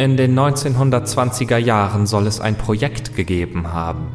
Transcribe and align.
In 0.00 0.16
den 0.16 0.34
1920er 0.34 1.58
Jahren 1.58 2.06
soll 2.06 2.26
es 2.26 2.40
ein 2.40 2.56
Projekt 2.56 3.14
gegeben 3.16 3.74
haben, 3.74 4.08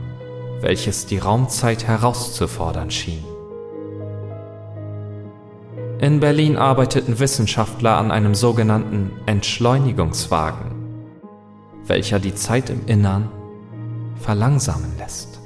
welches 0.60 1.06
die 1.06 1.20
Raumzeit 1.20 1.88
herauszufordern 1.88 2.90
schien. 2.90 3.24
In 6.00 6.20
Berlin 6.20 6.58
arbeiteten 6.58 7.20
Wissenschaftler 7.20 7.98
an 7.98 8.10
einem 8.10 8.34
sogenannten 8.34 9.12
Entschleunigungswagen, 9.28 10.72
welcher 11.86 12.18
die 12.18 12.34
Zeit 12.34 12.72
im 12.72 12.88
Innern 12.88 13.30
verlangsamen 14.16 14.92
lässt. 14.98 15.40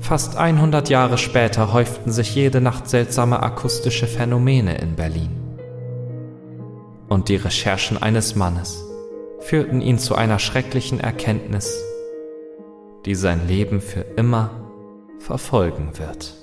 Fast 0.00 0.36
100 0.38 0.88
Jahre 0.88 1.18
später 1.18 1.72
häuften 1.72 2.10
sich 2.10 2.34
jede 2.34 2.60
Nacht 2.60 2.88
seltsame 2.88 3.40
akustische 3.44 4.08
Phänomene 4.08 4.78
in 4.78 4.96
Berlin 4.96 5.41
und 7.12 7.28
die 7.28 7.36
Recherchen 7.36 8.02
eines 8.02 8.36
Mannes 8.36 8.82
führten 9.40 9.82
ihn 9.82 9.98
zu 9.98 10.14
einer 10.14 10.38
schrecklichen 10.38 10.98
Erkenntnis, 10.98 11.78
die 13.04 13.14
sein 13.14 13.46
Leben 13.46 13.82
für 13.82 14.00
immer 14.00 14.70
verfolgen 15.18 15.98
wird. 15.98 16.41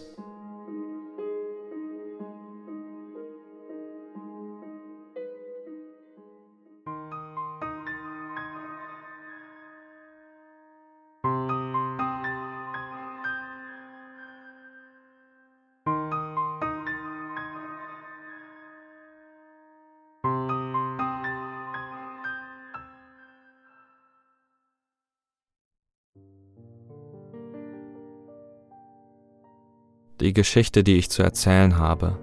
Die 30.19 30.33
Geschichte, 30.33 30.83
die 30.83 30.97
ich 30.97 31.09
zu 31.09 31.23
erzählen 31.23 31.77
habe, 31.77 32.17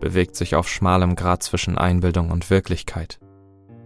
bewegt 0.00 0.36
sich 0.36 0.56
auf 0.56 0.68
schmalem 0.68 1.16
Grat 1.16 1.42
zwischen 1.42 1.76
Einbildung 1.76 2.30
und 2.30 2.48
Wirklichkeit, 2.48 3.20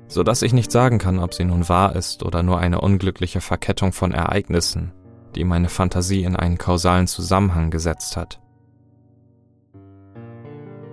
so 0.06 0.22
dass 0.22 0.42
ich 0.42 0.52
nicht 0.52 0.70
sagen 0.70 0.98
kann, 0.98 1.18
ob 1.18 1.34
sie 1.34 1.44
nun 1.44 1.68
wahr 1.68 1.96
ist 1.96 2.22
oder 2.22 2.44
nur 2.44 2.60
eine 2.60 2.80
unglückliche 2.80 3.40
Verkettung 3.40 3.92
von 3.92 4.12
Ereignissen, 4.12 4.92
die 5.34 5.42
meine 5.42 5.68
Fantasie 5.68 6.22
in 6.22 6.36
einen 6.36 6.58
kausalen 6.58 7.08
Zusammenhang 7.08 7.70
gesetzt 7.70 8.16
hat. 8.16 8.40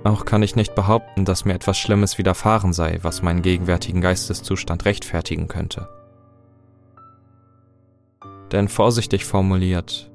Auch 0.03 0.25
kann 0.25 0.43
ich 0.43 0.55
nicht 0.55 0.73
behaupten, 0.73 1.25
dass 1.25 1.45
mir 1.45 1.53
etwas 1.53 1.77
Schlimmes 1.77 2.17
widerfahren 2.17 2.73
sei, 2.73 2.99
was 3.03 3.21
meinen 3.21 3.43
gegenwärtigen 3.43 4.01
Geisteszustand 4.01 4.83
rechtfertigen 4.85 5.47
könnte. 5.47 5.87
Denn 8.51 8.67
vorsichtig 8.67 9.25
formuliert 9.25 10.11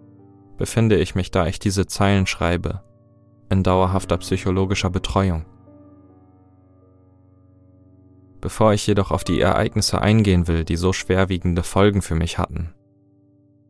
befinde 0.59 0.97
ich 0.97 1.15
mich, 1.15 1.31
da 1.31 1.47
ich 1.47 1.59
diese 1.59 1.87
Zeilen 1.87 2.27
schreibe, 2.27 2.83
in 3.49 3.63
dauerhafter 3.63 4.19
psychologischer 4.19 4.91
Betreuung. 4.91 5.47
Bevor 8.41 8.73
ich 8.73 8.87
jedoch 8.87 9.11
auf 9.11 9.25
die 9.25 9.41
Ereignisse 9.41 10.01
eingehen 10.03 10.47
will, 10.47 10.65
die 10.65 10.77
so 10.77 10.93
schwerwiegende 10.93 11.63
Folgen 11.63 12.03
für 12.03 12.15
mich 12.15 12.39
hatten, 12.39 12.75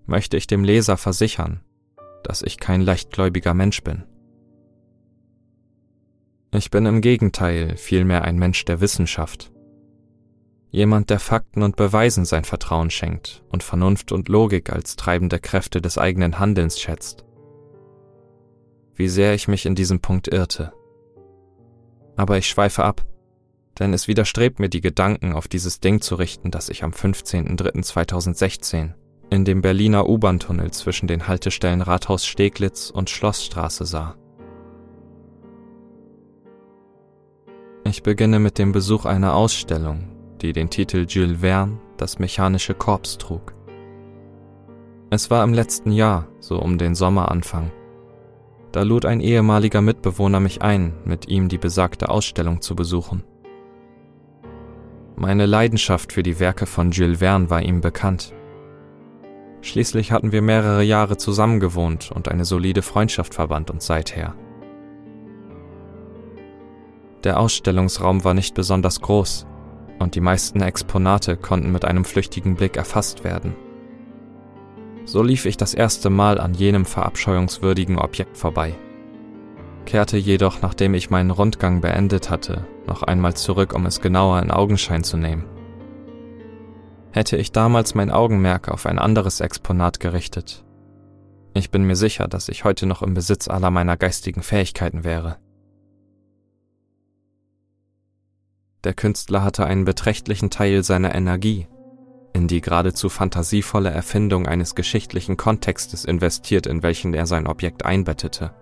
möchte 0.06 0.36
ich 0.36 0.47
dem 0.47 0.64
Leser 0.64 0.97
versichern, 0.97 1.60
dass 2.25 2.43
ich 2.43 2.59
kein 2.59 2.81
leichtgläubiger 2.81 3.54
Mensch 3.54 3.82
bin. 3.82 4.04
Ich 6.53 6.71
bin 6.71 6.87
im 6.87 7.03
Gegenteil 7.03 7.77
vielmehr 7.77 8.25
ein 8.25 8.38
Mensch 8.38 8.65
der 8.65 8.81
Wissenschaft 8.81 9.53
Jemand, 10.71 11.09
der 11.09 11.19
Fakten 11.19 11.62
und 11.62 11.77
Beweisen 11.77 12.27
sein 12.27 12.45
Vertrauen 12.45 12.91
schenkt 12.91 13.43
und 13.49 13.62
Vernunft 13.62 14.12
und 14.12 14.29
Logik 14.29 14.71
als 14.71 14.97
treibende 14.97 15.39
Kräfte 15.39 15.81
des 15.81 15.97
eigenen 15.97 16.39
Handelns 16.39 16.79
schätzt. 16.79 17.25
Wie 18.95 19.09
sehr 19.09 19.34
ich 19.34 19.49
mich 19.49 19.65
in 19.65 19.75
diesem 19.75 20.01
Punkt 20.01 20.28
irrte. 20.28 20.73
Aber 22.17 22.37
ich 22.37 22.49
schweife 22.49 22.84
ab, 22.84 23.07
denn 23.78 23.95
es 23.95 24.09
widerstrebt 24.09 24.59
mir 24.59 24.69
die 24.69 24.81
Gedanken, 24.81 25.33
auf 25.33 25.49
dieses 25.49 25.81
Ding 25.81 26.03
zu 26.03 26.17
richten, 26.17 26.51
das 26.51 26.69
ich 26.69 26.84
am 26.84 26.91
15.03.2016 26.91 28.93
in 29.31 29.45
dem 29.45 29.62
Berliner 29.62 30.09
U-Bahn-Tunnel 30.09 30.73
zwischen 30.73 31.07
den 31.07 31.28
Haltestellen 31.28 31.83
Rathaus 31.83 32.27
Steglitz 32.27 32.91
und 32.91 33.11
Schlossstraße 33.11 33.84
sah. 33.84 34.17
Ich 37.84 38.03
beginne 38.03 38.39
mit 38.39 38.59
dem 38.59 38.73
Besuch 38.73 39.07
einer 39.07 39.34
Ausstellung, 39.34 40.18
die 40.41 40.53
den 40.53 40.71
Titel 40.71 41.06
Jules 41.09 41.41
Verne, 41.41 41.78
das 41.97 42.19
mechanische 42.19 42.75
Korps 42.75 43.19
trug. 43.19 43.54
Es 45.10 45.31
war 45.31 45.43
im 45.43 45.54
letzten 45.54 45.91
Jahr, 45.91 46.28
so 46.38 46.60
um 46.60 46.78
den 46.78 46.94
Sommeranfang. 46.94 47.71
Da 48.72 48.82
lud 48.82 49.06
ein 49.06 49.21
ehemaliger 49.21 49.81
Mitbewohner 49.81 50.41
mich 50.41 50.62
ein, 50.62 50.93
mit 51.04 51.28
ihm 51.28 51.48
die 51.48 51.59
besagte 51.59 52.10
Ausstellung 52.10 52.60
zu 52.60 52.77
besuchen. 52.77 53.25
Meine 55.16 55.47
Leidenschaft 55.47 56.12
für 56.12 56.22
die 56.22 56.38
Werke 56.38 56.66
von 56.66 56.91
Jules 56.91 57.19
Verne 57.19 57.50
war 57.50 57.62
ihm 57.62 57.81
bekannt. 57.81 58.34
Schließlich 59.62 60.12
hatten 60.12 60.31
wir 60.31 60.43
mehrere 60.43 60.82
Jahre 60.82 61.16
zusammengewohnt 61.16 62.12
und 62.12 62.28
eine 62.28 62.44
solide 62.44 62.82
Freundschaft 62.82 63.34
verband 63.34 63.71
uns 63.71 63.87
seither. 63.87 64.34
Der 67.25 67.41
Ausstellungsraum 67.41 68.22
war 68.22 68.34
nicht 68.34 68.54
besonders 68.54 69.00
groß, 69.00 69.47
und 69.98 70.14
die 70.14 70.20
meisten 70.20 70.60
Exponate 70.60 71.36
konnten 71.36 71.72
mit 71.72 71.84
einem 71.84 72.04
flüchtigen 72.04 72.54
Blick 72.54 72.76
erfasst 72.76 73.25
werden. 73.25 73.54
So 75.04 75.22
lief 75.22 75.47
ich 75.47 75.56
das 75.56 75.75
erste 75.75 76.10
Mal 76.10 76.38
an 76.41 76.54
jenem 76.54 76.84
verabscheuungswürdigen 76.84 77.98
Objekt 77.98 78.36
vorbei, 78.36 78.75
kehrte 79.86 80.19
jedoch, 80.19 80.60
nachdem 80.60 80.94
ich 80.94 81.10
meinen 81.10 81.31
Rundgang 81.31 81.81
beendet 81.81 82.31
hatte, 82.31 82.66
noch 82.86 83.03
einmal 83.03 83.34
zurück, 83.34 83.75
um 83.75 83.86
es 83.86 84.00
genauer 84.00 84.42
in 84.42 84.50
Augenschein 84.50 85.04
zu 85.04 85.16
nehmen. 85.16 85.44
Hätte 87.10 87.36
ich 87.36 87.53
damals 87.53 87.94
mein 87.94 88.10
Augenmerk 88.10 88.69
auf 88.69 88.84
ein 88.84 88.98
anderes 88.98 89.41
Exponat 89.41 89.98
gerichtet, 89.98 90.65
ich 91.59 91.72
bin 91.72 91.82
mir 91.82 91.97
sicher, 91.97 92.28
dass 92.28 92.48
ich 92.48 92.62
heute 92.62 92.86
noch 92.86 93.03
im 93.03 93.15
Besitz 93.15 93.48
aller 93.48 93.72
meiner 93.72 93.97
geistigen 93.97 94.42
Fähigkeiten 94.42 95.03
wäre. 95.03 95.38
Der 98.88 98.94
Künstler 98.94 99.44
hatte 99.44 99.66
einen 99.66 99.84
beträchtlichen 99.84 100.49
Teil 100.49 100.82
seiner 100.82 101.15
Energie 101.15 101.66
in 102.32 102.49
die 102.49 102.62
geradezu 102.62 103.10
fantasievolle 103.10 103.91
Erfindung 103.91 104.47
eines 104.47 104.75
geschichtlichen 104.75 105.37
Kontextes 105.37 106.06
investiert, 106.06 106.66
in 106.66 106.82
welchen 106.82 107.12
er 107.12 107.27
sein 107.27 107.47
Objekt 107.47 107.84
einbettete. 107.84 108.54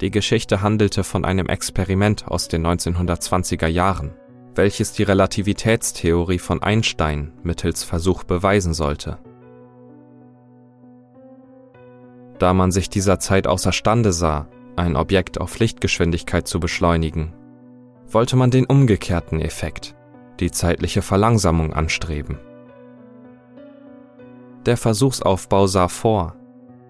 Die 0.00 0.10
Geschichte 0.10 0.60
handelte 0.60 1.04
von 1.04 1.24
einem 1.24 1.46
Experiment 1.46 2.26
aus 2.26 2.48
den 2.48 2.66
1920er 2.66 3.68
Jahren, 3.68 4.12
welches 4.56 4.92
die 4.92 5.04
Relativitätstheorie 5.04 6.40
von 6.40 6.64
Einstein 6.64 7.34
mittels 7.44 7.84
Versuch 7.84 8.24
beweisen 8.24 8.74
sollte. 8.74 9.18
Da 12.40 12.52
man 12.54 12.72
sich 12.72 12.90
dieser 12.90 13.20
Zeit 13.20 13.46
außerstande 13.46 14.12
sah, 14.12 14.48
ein 14.74 14.96
Objekt 14.96 15.40
auf 15.40 15.60
Lichtgeschwindigkeit 15.60 16.48
zu 16.48 16.58
beschleunigen, 16.58 17.34
wollte 18.14 18.36
man 18.36 18.50
den 18.50 18.66
umgekehrten 18.66 19.40
Effekt, 19.40 19.94
die 20.40 20.50
zeitliche 20.50 21.02
Verlangsamung, 21.02 21.72
anstreben. 21.72 22.38
Der 24.66 24.76
Versuchsaufbau 24.76 25.66
sah 25.66 25.88
vor, 25.88 26.36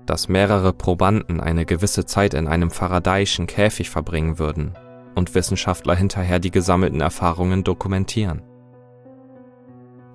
dass 0.06 0.28
mehrere 0.28 0.72
Probanden 0.72 1.40
eine 1.40 1.64
gewisse 1.64 2.04
Zeit 2.04 2.34
in 2.34 2.48
einem 2.48 2.70
Faradayschen 2.70 3.46
Käfig 3.46 3.88
verbringen 3.88 4.38
würden 4.38 4.74
und 5.14 5.34
Wissenschaftler 5.34 5.94
hinterher 5.94 6.38
die 6.38 6.50
gesammelten 6.50 7.00
Erfahrungen 7.00 7.64
dokumentieren. 7.64 8.42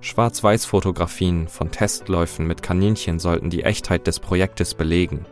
Schwarz-Weiß-Fotografien 0.00 1.48
von 1.48 1.72
Testläufen 1.72 2.46
mit 2.46 2.62
Kaninchen 2.62 3.18
sollten 3.18 3.50
die 3.50 3.64
Echtheit 3.64 4.06
des 4.06 4.20
Projektes 4.20 4.74
belegen. 4.74 5.26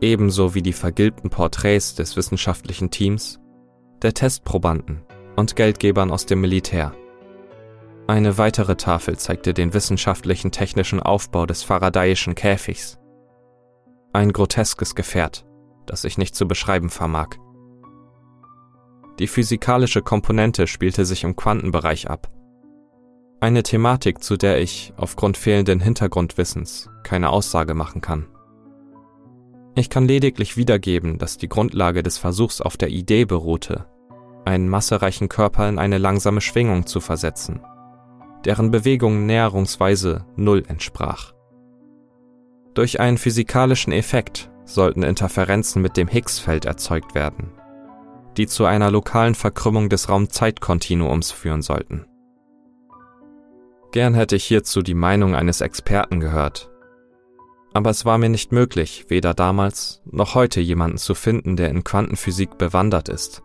Ebenso 0.00 0.54
wie 0.54 0.62
die 0.62 0.74
vergilbten 0.74 1.30
Porträts 1.30 1.94
des 1.94 2.16
wissenschaftlichen 2.16 2.90
Teams 2.90 3.40
der 4.02 4.14
Testprobanden 4.14 5.02
und 5.36 5.56
Geldgebern 5.56 6.10
aus 6.10 6.26
dem 6.26 6.40
Militär. 6.40 6.92
Eine 8.06 8.36
weitere 8.36 8.76
Tafel 8.76 9.16
zeigte 9.16 9.54
den 9.54 9.74
wissenschaftlichen 9.74 10.50
technischen 10.50 11.00
Aufbau 11.00 11.46
des 11.46 11.62
Faradayischen 11.62 12.34
Käfigs. 12.34 12.98
Ein 14.12 14.32
groteskes 14.32 14.94
Gefährt, 14.94 15.46
das 15.86 16.04
ich 16.04 16.18
nicht 16.18 16.34
zu 16.34 16.46
beschreiben 16.46 16.90
vermag. 16.90 17.28
Die 19.18 19.28
physikalische 19.28 20.02
Komponente 20.02 20.66
spielte 20.66 21.04
sich 21.04 21.22
im 21.22 21.36
Quantenbereich 21.36 22.10
ab. 22.10 22.30
Eine 23.40 23.62
Thematik, 23.62 24.22
zu 24.22 24.36
der 24.36 24.60
ich 24.60 24.92
aufgrund 24.96 25.36
fehlenden 25.36 25.80
Hintergrundwissens 25.80 26.90
keine 27.02 27.30
Aussage 27.30 27.74
machen 27.74 28.00
kann. 28.00 28.26
Ich 29.74 29.88
kann 29.88 30.06
lediglich 30.06 30.56
wiedergeben, 30.56 31.18
dass 31.18 31.38
die 31.38 31.48
Grundlage 31.48 32.02
des 32.02 32.18
Versuchs 32.18 32.60
auf 32.60 32.76
der 32.76 32.90
Idee 32.90 33.24
beruhte, 33.24 33.86
einen 34.44 34.68
massereichen 34.68 35.28
Körper 35.28 35.68
in 35.68 35.78
eine 35.78 35.98
langsame 35.98 36.40
Schwingung 36.40 36.86
zu 36.86 37.00
versetzen, 37.00 37.60
deren 38.44 38.70
Bewegung 38.70 39.24
näherungsweise 39.24 40.26
Null 40.36 40.64
entsprach. 40.68 41.32
Durch 42.74 43.00
einen 43.00 43.18
physikalischen 43.18 43.92
Effekt 43.92 44.50
sollten 44.64 45.02
Interferenzen 45.02 45.80
mit 45.80 45.96
dem 45.96 46.08
Higgs-Feld 46.08 46.66
erzeugt 46.66 47.14
werden, 47.14 47.52
die 48.36 48.46
zu 48.46 48.64
einer 48.66 48.90
lokalen 48.90 49.34
Verkrümmung 49.34 49.88
des 49.88 50.08
Raumzeitkontinuums 50.08 51.30
führen 51.30 51.62
sollten. 51.62 52.06
Gern 53.92 54.14
hätte 54.14 54.36
ich 54.36 54.44
hierzu 54.44 54.82
die 54.82 54.94
Meinung 54.94 55.34
eines 55.34 55.60
Experten 55.60 56.20
gehört, 56.20 56.71
aber 57.74 57.90
es 57.90 58.04
war 58.04 58.18
mir 58.18 58.28
nicht 58.28 58.52
möglich, 58.52 59.06
weder 59.08 59.34
damals 59.34 60.02
noch 60.04 60.34
heute 60.34 60.60
jemanden 60.60 60.98
zu 60.98 61.14
finden, 61.14 61.56
der 61.56 61.70
in 61.70 61.84
Quantenphysik 61.84 62.58
bewandert 62.58 63.08
ist. 63.08 63.42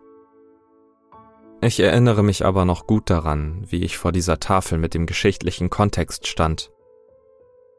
Ich 1.60 1.80
erinnere 1.80 2.22
mich 2.22 2.44
aber 2.44 2.64
noch 2.64 2.86
gut 2.86 3.10
daran, 3.10 3.64
wie 3.66 3.82
ich 3.82 3.98
vor 3.98 4.12
dieser 4.12 4.38
Tafel 4.38 4.78
mit 4.78 4.94
dem 4.94 5.06
geschichtlichen 5.06 5.70
Kontext 5.70 6.26
stand 6.26 6.70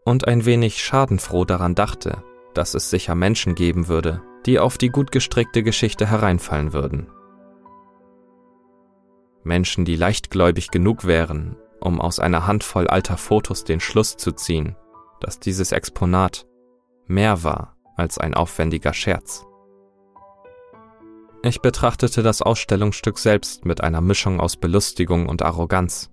und 0.09 0.27
ein 0.27 0.45
wenig 0.45 0.83
schadenfroh 0.83 1.45
daran 1.45 1.75
dachte, 1.75 2.23
dass 2.53 2.73
es 2.73 2.89
sicher 2.89 3.15
Menschen 3.15 3.55
geben 3.55 3.87
würde, 3.87 4.21
die 4.45 4.59
auf 4.59 4.77
die 4.77 4.89
gut 4.89 5.11
gestrickte 5.11 5.63
Geschichte 5.63 6.07
hereinfallen 6.07 6.73
würden. 6.73 7.07
Menschen, 9.43 9.85
die 9.85 9.95
leichtgläubig 9.95 10.71
genug 10.71 11.05
wären, 11.05 11.55
um 11.79 12.01
aus 12.01 12.19
einer 12.19 12.47
Handvoll 12.47 12.87
alter 12.87 13.17
Fotos 13.17 13.63
den 13.63 13.79
Schluss 13.79 14.17
zu 14.17 14.31
ziehen, 14.31 14.75
dass 15.21 15.39
dieses 15.39 15.71
Exponat 15.71 16.45
mehr 17.07 17.43
war 17.43 17.75
als 17.95 18.17
ein 18.17 18.33
aufwendiger 18.33 18.93
Scherz. 18.93 19.45
Ich 21.41 21.61
betrachtete 21.61 22.21
das 22.21 22.41
Ausstellungsstück 22.41 23.17
selbst 23.17 23.65
mit 23.65 23.81
einer 23.81 24.01
Mischung 24.01 24.39
aus 24.39 24.57
Belustigung 24.57 25.27
und 25.27 25.41
Arroganz. 25.41 26.11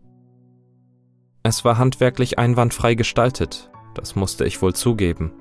Es 1.43 1.65
war 1.65 1.79
handwerklich 1.79 2.39
einwandfrei 2.39 2.95
gestaltet, 2.95 3.71
das 3.95 4.15
musste 4.15 4.45
ich 4.45 4.63
wohl 4.63 4.75
zugeben. 4.75 5.33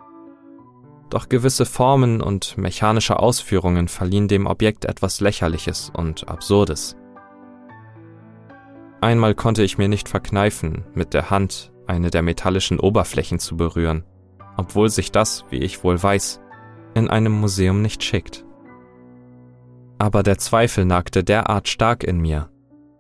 Doch 1.10 1.30
gewisse 1.30 1.66
Formen 1.66 2.22
und 2.22 2.58
mechanische 2.58 3.20
Ausführungen 3.20 3.88
verliehen 3.88 4.28
dem 4.28 4.48
Objekt 4.48 4.86
etwas 4.86 5.20
Lächerliches 5.20 5.92
und 5.96 6.28
Absurdes. 6.28 6.96
Einmal 9.02 9.36
konnte 9.36 9.62
ich 9.62 9.78
mir 9.78 9.88
nicht 9.88 10.10
verkneifen, 10.10 10.84
mit 10.96 11.14
der 11.14 11.30
Hand 11.30 11.72
eine 11.88 12.10
der 12.10 12.22
metallischen 12.22 12.80
Oberflächen 12.80 13.40
zu 13.40 13.58
berühren, 13.58 14.04
obwohl 14.58 14.90
sich 14.90 15.12
das, 15.12 15.46
wie 15.50 15.60
ich 15.60 15.84
wohl 15.84 16.02
weiß, 16.02 16.40
in 16.94 17.10
einem 17.10 17.34
Museum 17.34 17.82
nicht 17.82 18.04
schickt. 18.04 18.46
Aber 19.98 20.24
der 20.24 20.38
Zweifel 20.38 20.86
nagte 20.86 21.24
derart 21.24 21.68
stark 21.68 22.04
in 22.04 22.20
mir, 22.20 22.50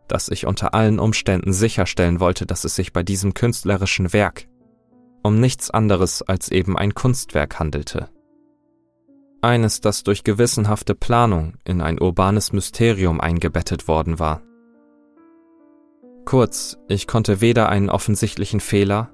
dass 0.07 0.29
ich 0.29 0.45
unter 0.45 0.73
allen 0.73 0.99
Umständen 0.99 1.53
sicherstellen 1.53 2.19
wollte, 2.19 2.45
dass 2.45 2.63
es 2.63 2.75
sich 2.75 2.93
bei 2.93 3.03
diesem 3.03 3.33
künstlerischen 3.33 4.13
Werk 4.13 4.47
um 5.25 5.39
nichts 5.39 5.71
anderes 5.71 6.21
als 6.21 6.51
eben 6.51 6.77
ein 6.77 6.93
Kunstwerk 6.93 7.57
handelte. 7.57 8.09
Eines, 9.41 9.81
das 9.81 10.03
durch 10.03 10.23
gewissenhafte 10.23 10.93
Planung 10.93 11.55
in 11.65 11.81
ein 11.81 11.99
urbanes 11.99 12.53
Mysterium 12.53 13.19
eingebettet 13.19 13.87
worden 13.87 14.19
war. 14.19 14.43
Kurz, 16.25 16.79
ich 16.87 17.05
konnte 17.05 17.39
weder 17.39 17.69
einen 17.69 17.91
offensichtlichen 17.91 18.59
Fehler 18.59 19.11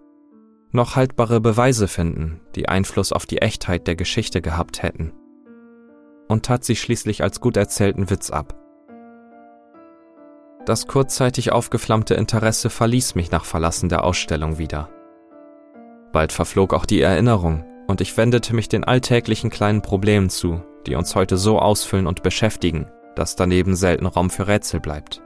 noch 0.72 0.96
haltbare 0.96 1.42
Beweise 1.42 1.90
finden, 1.90 2.40
die 2.56 2.70
Einfluss 2.70 3.12
auf 3.12 3.26
die 3.26 3.40
Echtheit 3.40 3.86
der 3.86 3.98
Geschichte 3.98 4.42
gehabt 4.42 4.82
hätten, 4.82 5.12
und 6.30 6.46
tat 6.46 6.64
sie 6.64 6.78
schließlich 6.78 7.22
als 7.22 7.42
gut 7.42 7.58
erzählten 7.58 8.10
Witz 8.10 8.30
ab. 8.30 8.56
Das 10.66 10.88
kurzzeitig 10.88 11.52
aufgeflammte 11.52 12.14
Interesse 12.14 12.70
verließ 12.70 13.16
mich 13.16 13.30
nach 13.30 13.44
Verlassen 13.44 13.90
der 13.90 14.06
Ausstellung 14.06 14.58
wieder. 14.58 14.90
Bald 16.14 16.32
verflog 16.32 16.74
auch 16.74 16.86
die 16.86 17.02
Erinnerung, 17.02 17.66
und 17.88 18.00
ich 18.00 18.16
wendete 18.16 18.56
mich 18.56 18.70
den 18.70 18.86
alltäglichen 18.86 19.50
kleinen 19.50 19.82
Problemen 19.82 20.30
zu, 20.30 20.62
die 20.88 20.96
uns 20.96 21.16
heute 21.16 21.36
so 21.36 21.60
ausfüllen 21.60 22.08
und 22.08 22.24
beschäftigen, 22.24 22.88
dass 23.16 23.36
daneben 23.36 23.76
selten 23.76 24.06
Raum 24.06 24.30
für 24.30 24.48
Rätsel 24.48 24.80
bleibt. 24.80 25.22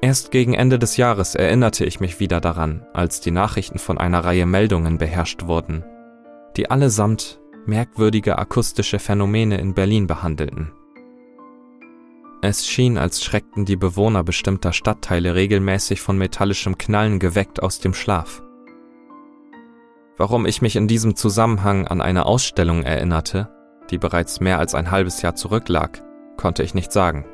Erst 0.00 0.30
gegen 0.30 0.54
Ende 0.54 0.78
des 0.78 0.96
Jahres 0.96 1.34
erinnerte 1.34 1.84
ich 1.84 2.00
mich 2.00 2.20
wieder 2.20 2.40
daran, 2.40 2.86
als 2.92 3.20
die 3.20 3.30
Nachrichten 3.30 3.78
von 3.78 3.98
einer 3.98 4.24
Reihe 4.24 4.46
Meldungen 4.46 4.98
beherrscht 4.98 5.46
wurden, 5.46 5.84
die 6.56 6.70
allesamt 6.70 7.40
merkwürdige 7.66 8.38
akustische 8.38 8.98
Phänomene 8.98 9.58
in 9.58 9.74
Berlin 9.74 10.06
behandelten. 10.06 10.72
Es 12.42 12.66
schien, 12.66 12.98
als 12.98 13.24
schreckten 13.24 13.64
die 13.64 13.76
Bewohner 13.76 14.22
bestimmter 14.22 14.74
Stadtteile 14.74 15.34
regelmäßig 15.34 16.02
von 16.02 16.18
metallischem 16.18 16.76
Knallen 16.76 17.18
geweckt 17.18 17.62
aus 17.62 17.78
dem 17.78 17.94
Schlaf. 17.94 18.42
Warum 20.18 20.44
ich 20.44 20.60
mich 20.60 20.76
in 20.76 20.86
diesem 20.86 21.16
Zusammenhang 21.16 21.88
an 21.88 22.02
eine 22.02 22.26
Ausstellung 22.26 22.82
erinnerte, 22.82 23.50
die 23.90 23.96
bereits 23.96 24.40
mehr 24.40 24.58
als 24.58 24.74
ein 24.74 24.90
halbes 24.90 25.22
Jahr 25.22 25.34
zurücklag, 25.34 26.04
konnte 26.36 26.62
ich 26.62 26.74
nicht 26.74 26.92
sagen. 26.92 27.24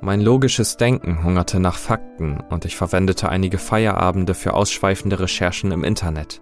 Mein 0.00 0.20
logisches 0.20 0.76
Denken 0.76 1.24
hungerte 1.24 1.58
nach 1.58 1.76
Fakten 1.76 2.38
und 2.50 2.64
ich 2.64 2.76
verwendete 2.76 3.28
einige 3.28 3.58
Feierabende 3.58 4.34
für 4.34 4.54
ausschweifende 4.54 5.18
Recherchen 5.18 5.72
im 5.72 5.82
Internet. 5.82 6.40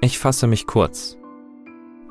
Ich 0.00 0.18
fasse 0.18 0.46
mich 0.46 0.66
kurz. 0.66 1.18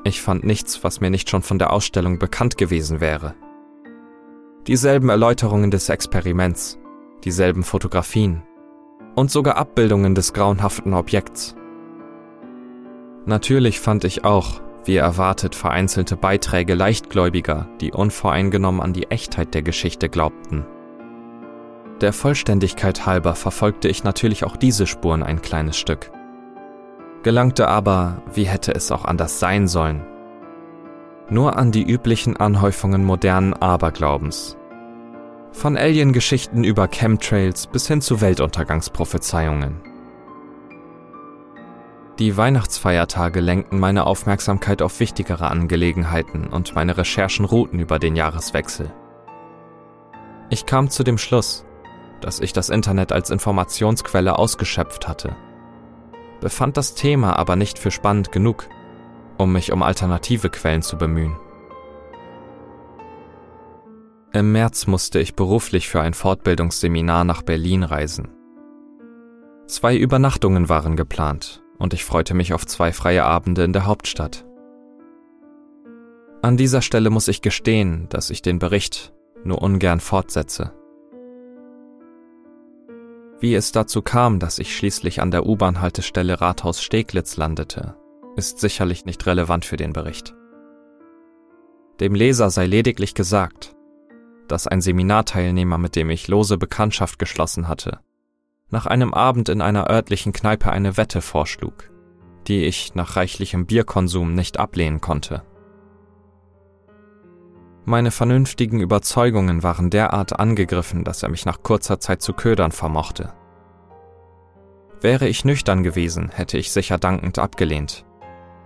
Ich 0.04 0.20
fand 0.20 0.44
nichts, 0.44 0.84
was 0.84 1.00
mir 1.00 1.08
nicht 1.08 1.30
schon 1.30 1.42
von 1.42 1.58
der 1.58 1.72
Ausstellung 1.72 2.18
bekannt 2.18 2.58
gewesen 2.58 3.00
wäre. 3.00 3.34
Dieselben 4.66 5.08
Erläuterungen 5.08 5.70
des 5.70 5.88
Experiments, 5.88 6.78
dieselben 7.24 7.62
Fotografien 7.62 8.42
und 9.14 9.30
sogar 9.30 9.56
Abbildungen 9.56 10.14
des 10.14 10.34
grauenhaften 10.34 10.92
Objekts. 10.92 11.56
Natürlich 13.24 13.80
fand 13.80 14.04
ich 14.04 14.24
auch, 14.24 14.60
wie 14.86 14.96
erwartet, 14.96 15.54
vereinzelte 15.54 16.16
Beiträge 16.16 16.74
Leichtgläubiger, 16.74 17.68
die 17.80 17.92
unvoreingenommen 17.92 18.80
an 18.80 18.92
die 18.92 19.10
Echtheit 19.10 19.54
der 19.54 19.62
Geschichte 19.62 20.08
glaubten. 20.08 20.64
Der 22.00 22.12
Vollständigkeit 22.12 23.06
halber 23.06 23.34
verfolgte 23.34 23.88
ich 23.88 24.04
natürlich 24.04 24.44
auch 24.44 24.56
diese 24.56 24.86
Spuren 24.86 25.22
ein 25.22 25.40
kleines 25.40 25.76
Stück. 25.76 26.10
Gelangte 27.22 27.68
aber, 27.68 28.22
wie 28.34 28.44
hätte 28.44 28.74
es 28.74 28.92
auch 28.92 29.04
anders 29.04 29.40
sein 29.40 29.66
sollen, 29.66 30.04
nur 31.28 31.56
an 31.56 31.72
die 31.72 31.82
üblichen 31.82 32.36
Anhäufungen 32.36 33.04
modernen 33.04 33.52
Aberglaubens. 33.54 34.56
Von 35.50 35.76
Alien-Geschichten 35.76 36.62
über 36.64 36.86
Chemtrails 36.86 37.66
bis 37.66 37.88
hin 37.88 38.00
zu 38.00 38.20
Weltuntergangsprophezeiungen. 38.20 39.80
Die 42.18 42.34
Weihnachtsfeiertage 42.34 43.40
lenkten 43.40 43.78
meine 43.78 44.06
Aufmerksamkeit 44.06 44.80
auf 44.80 45.00
wichtigere 45.00 45.50
Angelegenheiten 45.50 46.46
und 46.46 46.74
meine 46.74 46.96
Recherchen 46.96 47.44
ruhten 47.44 47.78
über 47.78 47.98
den 47.98 48.16
Jahreswechsel. 48.16 48.90
Ich 50.48 50.64
kam 50.64 50.88
zu 50.88 51.04
dem 51.04 51.18
Schluss, 51.18 51.66
dass 52.22 52.40
ich 52.40 52.54
das 52.54 52.70
Internet 52.70 53.12
als 53.12 53.28
Informationsquelle 53.28 54.38
ausgeschöpft 54.38 55.06
hatte, 55.06 55.36
befand 56.40 56.78
das 56.78 56.94
Thema 56.94 57.36
aber 57.36 57.54
nicht 57.54 57.78
für 57.78 57.90
spannend 57.90 58.32
genug, 58.32 58.66
um 59.36 59.52
mich 59.52 59.70
um 59.70 59.82
alternative 59.82 60.48
Quellen 60.48 60.80
zu 60.80 60.96
bemühen. 60.96 61.36
Im 64.32 64.52
März 64.52 64.86
musste 64.86 65.18
ich 65.18 65.34
beruflich 65.36 65.88
für 65.88 66.00
ein 66.00 66.14
Fortbildungsseminar 66.14 67.24
nach 67.24 67.42
Berlin 67.42 67.82
reisen. 67.82 68.30
Zwei 69.66 69.96
Übernachtungen 69.96 70.70
waren 70.70 70.96
geplant 70.96 71.62
und 71.78 71.94
ich 71.94 72.04
freute 72.04 72.34
mich 72.34 72.52
auf 72.52 72.66
zwei 72.66 72.92
freie 72.92 73.24
Abende 73.24 73.64
in 73.64 73.72
der 73.72 73.86
Hauptstadt. 73.86 74.44
An 76.42 76.56
dieser 76.56 76.82
Stelle 76.82 77.10
muss 77.10 77.28
ich 77.28 77.42
gestehen, 77.42 78.08
dass 78.08 78.30
ich 78.30 78.42
den 78.42 78.58
Bericht 78.58 79.12
nur 79.44 79.62
ungern 79.62 80.00
fortsetze. 80.00 80.72
Wie 83.38 83.54
es 83.54 83.72
dazu 83.72 84.00
kam, 84.00 84.38
dass 84.38 84.58
ich 84.58 84.74
schließlich 84.74 85.20
an 85.20 85.30
der 85.30 85.44
U-Bahn-Haltestelle 85.44 86.40
Rathaus 86.40 86.82
Steglitz 86.82 87.36
landete, 87.36 87.96
ist 88.36 88.60
sicherlich 88.60 89.04
nicht 89.04 89.26
relevant 89.26 89.64
für 89.64 89.76
den 89.76 89.92
Bericht. 89.92 90.34
Dem 92.00 92.14
Leser 92.14 92.50
sei 92.50 92.66
lediglich 92.66 93.14
gesagt, 93.14 93.74
dass 94.48 94.66
ein 94.66 94.80
Seminarteilnehmer, 94.80 95.78
mit 95.78 95.96
dem 95.96 96.10
ich 96.10 96.28
lose 96.28 96.58
Bekanntschaft 96.58 97.18
geschlossen 97.18 97.68
hatte, 97.68 98.00
nach 98.70 98.86
einem 98.86 99.14
Abend 99.14 99.48
in 99.48 99.60
einer 99.60 99.88
örtlichen 99.88 100.32
Kneipe 100.32 100.70
eine 100.70 100.96
Wette 100.96 101.22
vorschlug, 101.22 101.90
die 102.48 102.64
ich 102.64 102.94
nach 102.94 103.16
reichlichem 103.16 103.66
Bierkonsum 103.66 104.34
nicht 104.34 104.58
ablehnen 104.58 105.00
konnte. 105.00 105.42
Meine 107.84 108.10
vernünftigen 108.10 108.80
Überzeugungen 108.80 109.62
waren 109.62 109.90
derart 109.90 110.40
angegriffen, 110.40 111.04
dass 111.04 111.22
er 111.22 111.28
mich 111.28 111.46
nach 111.46 111.62
kurzer 111.62 112.00
Zeit 112.00 112.20
zu 112.20 112.32
ködern 112.32 112.72
vermochte. 112.72 113.32
Wäre 115.00 115.28
ich 115.28 115.44
nüchtern 115.44 115.84
gewesen, 115.84 116.30
hätte 116.30 116.58
ich 116.58 116.72
sicher 116.72 116.98
dankend 116.98 117.38
abgelehnt, 117.38 118.04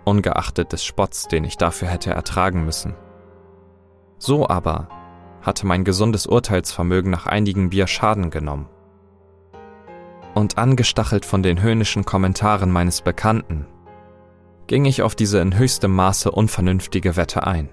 ungeachtet 0.07 0.73
des 0.73 0.85
Spotts, 0.85 1.29
den 1.29 1.45
ich 1.45 1.59
dafür 1.59 1.89
hätte 1.89 2.13
ertragen 2.13 2.65
müssen. 2.65 2.95
So 4.17 4.49
aber 4.49 4.89
hatte 5.43 5.67
mein 5.67 5.85
gesundes 5.85 6.27
Urteilsvermögen 6.27 7.11
nach 7.11 7.27
einigen 7.27 7.69
Bier 7.69 7.87
Schaden 7.87 8.31
genommen. 8.31 8.69
Und 10.35 10.59
angestachelt 10.59 11.25
von 11.25 11.43
den 11.43 11.61
höhnischen 11.61 12.05
Kommentaren 12.05 12.71
meines 12.71 13.03
Bekannten, 13.03 13.67
ging 14.67 14.85
ich 14.85 15.03
auf 15.03 15.17
diese 15.17 15.41
in 15.41 15.59
höchstem 15.59 15.93
Maße 15.95 16.31
unvernünftige 16.31 17.17
Wette 17.17 17.47
ein. 17.47 17.71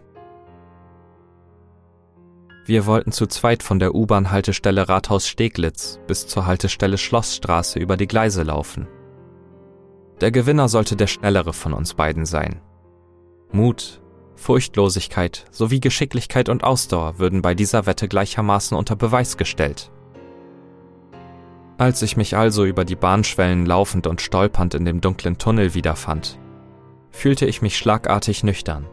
Wir 2.65 2.85
wollten 2.85 3.11
zu 3.11 3.27
zweit 3.27 3.63
von 3.63 3.79
der 3.79 3.95
U-Bahn-Haltestelle 3.95 4.89
Rathaus 4.89 5.27
Steglitz 5.27 5.99
bis 6.07 6.27
zur 6.27 6.47
Haltestelle 6.47 6.97
Schlossstraße 6.97 7.79
über 7.79 7.95
die 7.95 8.07
Gleise 8.07 8.43
laufen. 8.43 8.87
Der 10.19 10.31
Gewinner 10.31 10.67
sollte 10.67 10.95
der 10.95 11.07
schnellere 11.07 11.53
von 11.53 11.71
uns 11.73 11.93
beiden 11.93 12.25
sein. 12.25 12.59
Mut, 13.51 14.01
Furchtlosigkeit 14.35 15.45
sowie 15.51 15.79
Geschicklichkeit 15.79 16.49
und 16.49 16.63
Ausdauer 16.63 17.19
würden 17.19 17.41
bei 17.41 17.53
dieser 17.53 17.85
Wette 17.85 18.07
gleichermaßen 18.07 18.75
unter 18.75 18.95
Beweis 18.95 19.37
gestellt. 19.37 19.91
Als 21.77 22.01
ich 22.01 22.17
mich 22.17 22.35
also 22.35 22.65
über 22.65 22.85
die 22.85 22.95
Bahnschwellen 22.95 23.65
laufend 23.65 24.07
und 24.07 24.21
stolpernd 24.21 24.73
in 24.73 24.85
dem 24.85 25.01
dunklen 25.01 25.37
Tunnel 25.37 25.73
wiederfand, 25.73 26.39
fühlte 27.11 27.45
ich 27.45 27.61
mich 27.61 27.77
schlagartig 27.77 28.43
nüchtern. 28.43 28.87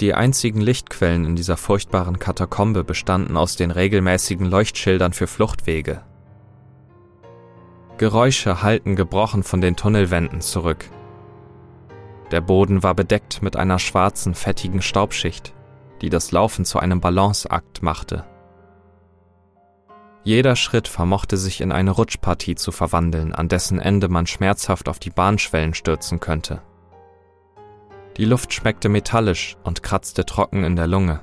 Die 0.00 0.12
einzigen 0.12 0.60
Lichtquellen 0.60 1.24
in 1.24 1.36
dieser 1.36 1.56
furchtbaren 1.56 2.18
Katakombe 2.18 2.84
bestanden 2.84 3.36
aus 3.36 3.56
den 3.56 3.70
regelmäßigen 3.70 4.46
Leuchtschildern 4.46 5.14
für 5.14 5.26
Fluchtwege, 5.26 6.02
Geräusche 7.98 8.62
hallten 8.62 8.94
gebrochen 8.94 9.42
von 9.42 9.62
den 9.62 9.74
Tunnelwänden 9.74 10.42
zurück. 10.42 10.90
Der 12.30 12.42
Boden 12.42 12.82
war 12.82 12.94
bedeckt 12.94 13.40
mit 13.40 13.56
einer 13.56 13.78
schwarzen, 13.78 14.34
fettigen 14.34 14.82
Staubschicht, 14.82 15.54
die 16.02 16.10
das 16.10 16.30
Laufen 16.30 16.66
zu 16.66 16.78
einem 16.78 17.00
Balanceakt 17.00 17.82
machte. 17.82 18.26
Jeder 20.26 20.56
Schritt 20.56 20.88
vermochte 20.88 21.36
sich 21.36 21.60
in 21.60 21.70
eine 21.70 21.92
Rutschpartie 21.92 22.56
zu 22.56 22.72
verwandeln, 22.72 23.32
an 23.32 23.46
dessen 23.46 23.78
Ende 23.78 24.08
man 24.08 24.26
schmerzhaft 24.26 24.88
auf 24.88 24.98
die 24.98 25.10
Bahnschwellen 25.10 25.72
stürzen 25.72 26.18
könnte. 26.18 26.62
Die 28.16 28.24
Luft 28.24 28.52
schmeckte 28.52 28.88
metallisch 28.88 29.56
und 29.62 29.84
kratzte 29.84 30.26
trocken 30.26 30.64
in 30.64 30.74
der 30.74 30.88
Lunge. 30.88 31.20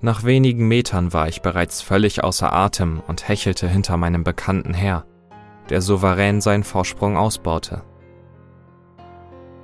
Nach 0.00 0.24
wenigen 0.24 0.66
Metern 0.66 1.12
war 1.12 1.28
ich 1.28 1.42
bereits 1.42 1.82
völlig 1.82 2.24
außer 2.24 2.50
Atem 2.54 3.02
und 3.06 3.28
hechelte 3.28 3.68
hinter 3.68 3.98
meinem 3.98 4.24
Bekannten 4.24 4.72
her, 4.72 5.04
der 5.68 5.82
souverän 5.82 6.40
seinen 6.40 6.64
Vorsprung 6.64 7.18
ausbaute. 7.18 7.82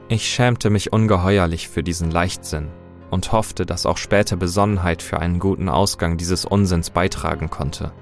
Ich 0.08 0.28
schämte 0.28 0.68
mich 0.68 0.92
ungeheuerlich 0.92 1.70
für 1.70 1.82
diesen 1.82 2.10
Leichtsinn 2.10 2.68
und 3.12 3.30
hoffte, 3.30 3.66
dass 3.66 3.84
auch 3.84 3.98
späte 3.98 4.38
Besonnenheit 4.38 5.02
für 5.02 5.20
einen 5.20 5.38
guten 5.38 5.68
Ausgang 5.68 6.16
dieses 6.16 6.46
Unsinns 6.46 6.88
beitragen 6.88 7.50
konnte. 7.50 7.92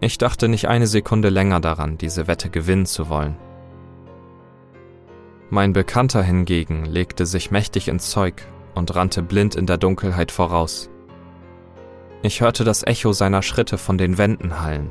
Ich 0.00 0.16
dachte 0.16 0.48
nicht 0.48 0.68
eine 0.68 0.86
Sekunde 0.86 1.28
länger 1.28 1.60
daran, 1.60 1.98
diese 1.98 2.26
Wette 2.26 2.48
gewinnen 2.48 2.86
zu 2.86 3.10
wollen. 3.10 3.36
Mein 5.50 5.74
Bekannter 5.74 6.22
hingegen 6.22 6.86
legte 6.86 7.26
sich 7.26 7.50
mächtig 7.50 7.88
ins 7.88 8.08
Zeug 8.08 8.42
und 8.74 8.96
rannte 8.96 9.22
blind 9.22 9.54
in 9.54 9.66
der 9.66 9.76
Dunkelheit 9.76 10.32
voraus. 10.32 10.88
Ich 12.22 12.40
hörte 12.40 12.64
das 12.64 12.82
Echo 12.82 13.12
seiner 13.12 13.42
Schritte 13.42 13.76
von 13.76 13.98
den 13.98 14.16
Wänden 14.16 14.62
hallen. 14.62 14.90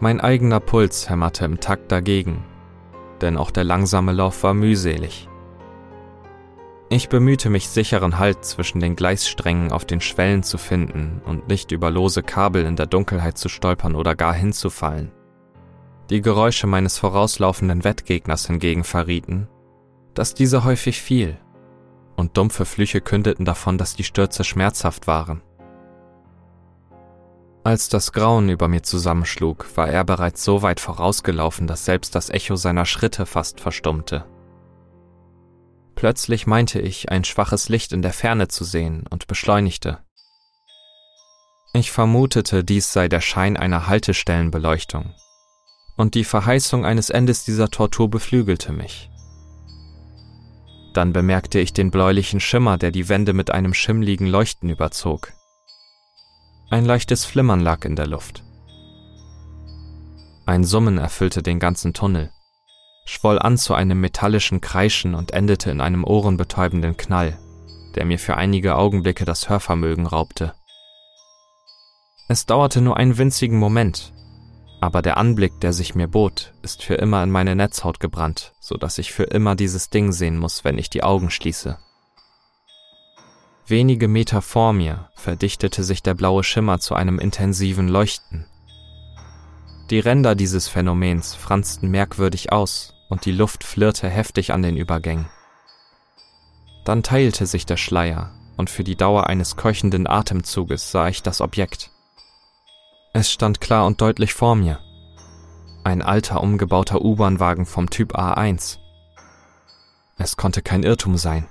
Mein 0.00 0.22
eigener 0.22 0.58
Puls 0.58 1.10
hämmerte 1.10 1.44
im 1.44 1.60
Takt 1.60 1.92
dagegen, 1.92 2.44
denn 3.20 3.36
auch 3.36 3.50
der 3.50 3.64
langsame 3.64 4.12
Lauf 4.12 4.42
war 4.42 4.54
mühselig. 4.54 5.28
Ich 6.92 7.08
bemühte 7.08 7.48
mich, 7.48 7.70
sicheren 7.70 8.18
Halt 8.18 8.44
zwischen 8.44 8.78
den 8.78 8.96
Gleissträngen 8.96 9.72
auf 9.72 9.86
den 9.86 10.02
Schwellen 10.02 10.42
zu 10.42 10.58
finden 10.58 11.22
und 11.24 11.48
nicht 11.48 11.72
über 11.72 11.90
lose 11.90 12.22
Kabel 12.22 12.66
in 12.66 12.76
der 12.76 12.84
Dunkelheit 12.84 13.38
zu 13.38 13.48
stolpern 13.48 13.94
oder 13.94 14.14
gar 14.14 14.34
hinzufallen. 14.34 15.10
Die 16.10 16.20
Geräusche 16.20 16.66
meines 16.66 16.98
vorauslaufenden 16.98 17.82
Wettgegners 17.82 18.46
hingegen 18.46 18.84
verrieten, 18.84 19.48
dass 20.12 20.34
dieser 20.34 20.64
häufig 20.64 21.00
fiel 21.00 21.38
und 22.16 22.36
dumpfe 22.36 22.66
Flüche 22.66 23.00
kündeten 23.00 23.46
davon, 23.46 23.78
dass 23.78 23.96
die 23.96 24.04
Stürze 24.04 24.44
schmerzhaft 24.44 25.06
waren. 25.06 25.40
Als 27.64 27.88
das 27.88 28.12
Grauen 28.12 28.50
über 28.50 28.68
mir 28.68 28.82
zusammenschlug, 28.82 29.66
war 29.76 29.88
er 29.88 30.04
bereits 30.04 30.44
so 30.44 30.60
weit 30.60 30.78
vorausgelaufen, 30.78 31.66
dass 31.66 31.86
selbst 31.86 32.14
das 32.14 32.28
Echo 32.28 32.56
seiner 32.56 32.84
Schritte 32.84 33.24
fast 33.24 33.60
verstummte. 33.60 34.26
Plötzlich 36.02 36.48
meinte 36.48 36.80
ich, 36.80 37.12
ein 37.12 37.22
schwaches 37.22 37.68
Licht 37.68 37.92
in 37.92 38.02
der 38.02 38.12
Ferne 38.12 38.48
zu 38.48 38.64
sehen 38.64 39.04
und 39.08 39.28
beschleunigte. 39.28 40.00
Ich 41.74 41.92
vermutete, 41.92 42.64
dies 42.64 42.92
sei 42.92 43.06
der 43.06 43.20
Schein 43.20 43.56
einer 43.56 43.86
Haltestellenbeleuchtung, 43.86 45.14
und 45.96 46.16
die 46.16 46.24
Verheißung 46.24 46.84
eines 46.84 47.10
Endes 47.10 47.44
dieser 47.44 47.68
Tortur 47.68 48.10
beflügelte 48.10 48.72
mich. 48.72 49.10
Dann 50.92 51.12
bemerkte 51.12 51.60
ich 51.60 51.72
den 51.72 51.92
bläulichen 51.92 52.40
Schimmer, 52.40 52.78
der 52.78 52.90
die 52.90 53.08
Wände 53.08 53.32
mit 53.32 53.52
einem 53.52 53.72
schimmligen 53.72 54.26
Leuchten 54.26 54.70
überzog. 54.70 55.32
Ein 56.68 56.84
leichtes 56.84 57.24
Flimmern 57.24 57.60
lag 57.60 57.84
in 57.84 57.94
der 57.94 58.08
Luft. 58.08 58.42
Ein 60.46 60.64
Summen 60.64 60.98
erfüllte 60.98 61.44
den 61.44 61.60
ganzen 61.60 61.94
Tunnel, 61.94 62.32
schwoll 63.04 63.38
an 63.38 63.58
zu 63.58 63.74
einem 63.74 64.00
metallischen 64.00 64.60
Kreischen 64.60 65.14
und 65.14 65.32
endete 65.32 65.70
in 65.70 65.80
einem 65.80 66.04
ohrenbetäubenden 66.04 66.96
Knall, 66.96 67.38
der 67.94 68.04
mir 68.04 68.18
für 68.18 68.36
einige 68.36 68.76
Augenblicke 68.76 69.24
das 69.24 69.48
Hörvermögen 69.48 70.06
raubte. 70.06 70.54
Es 72.28 72.46
dauerte 72.46 72.80
nur 72.80 72.96
einen 72.96 73.18
winzigen 73.18 73.58
Moment, 73.58 74.12
aber 74.80 75.02
der 75.02 75.16
Anblick, 75.16 75.60
der 75.60 75.72
sich 75.72 75.94
mir 75.94 76.08
bot, 76.08 76.54
ist 76.62 76.82
für 76.82 76.94
immer 76.94 77.22
in 77.22 77.30
meine 77.30 77.54
Netzhaut 77.54 78.00
gebrannt, 78.00 78.52
so 78.58 78.76
dass 78.76 78.98
ich 78.98 79.12
für 79.12 79.24
immer 79.24 79.54
dieses 79.54 79.90
Ding 79.90 80.12
sehen 80.12 80.38
muss, 80.38 80.64
wenn 80.64 80.78
ich 80.78 80.90
die 80.90 81.02
Augen 81.02 81.30
schließe. 81.30 81.78
Wenige 83.66 84.08
Meter 84.08 84.42
vor 84.42 84.72
mir 84.72 85.08
verdichtete 85.14 85.84
sich 85.84 86.02
der 86.02 86.14
blaue 86.14 86.42
Schimmer 86.42 86.80
zu 86.80 86.94
einem 86.94 87.18
intensiven 87.18 87.86
Leuchten. 87.86 88.46
Die 89.92 90.00
Ränder 90.00 90.34
dieses 90.34 90.68
Phänomens 90.68 91.34
franzten 91.34 91.90
merkwürdig 91.90 92.50
aus 92.50 92.94
und 93.10 93.26
die 93.26 93.30
Luft 93.30 93.62
flirrte 93.62 94.08
heftig 94.08 94.54
an 94.54 94.62
den 94.62 94.78
Übergängen. 94.78 95.28
Dann 96.86 97.02
teilte 97.02 97.44
sich 97.44 97.66
der 97.66 97.76
Schleier 97.76 98.32
und 98.56 98.70
für 98.70 98.84
die 98.84 98.96
Dauer 98.96 99.26
eines 99.26 99.56
keuchenden 99.56 100.06
Atemzuges 100.06 100.90
sah 100.92 101.08
ich 101.08 101.22
das 101.22 101.42
Objekt. 101.42 101.90
Es 103.12 103.30
stand 103.30 103.60
klar 103.60 103.84
und 103.84 104.00
deutlich 104.00 104.32
vor 104.32 104.56
mir. 104.56 104.80
Ein 105.84 106.00
alter, 106.00 106.40
umgebauter 106.40 107.02
U-Bahn-Wagen 107.02 107.66
vom 107.66 107.90
Typ 107.90 108.16
A1. 108.16 108.78
Es 110.16 110.38
konnte 110.38 110.62
kein 110.62 110.84
Irrtum 110.84 111.18
sein. 111.18 111.46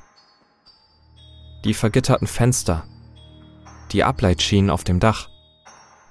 Die 1.63 1.75
vergitterten 1.75 2.25
Fenster, 2.25 2.85
die 3.91 4.03
Ableitschienen 4.03 4.71
auf 4.71 4.83
dem 4.83 4.99
Dach, 4.99 5.29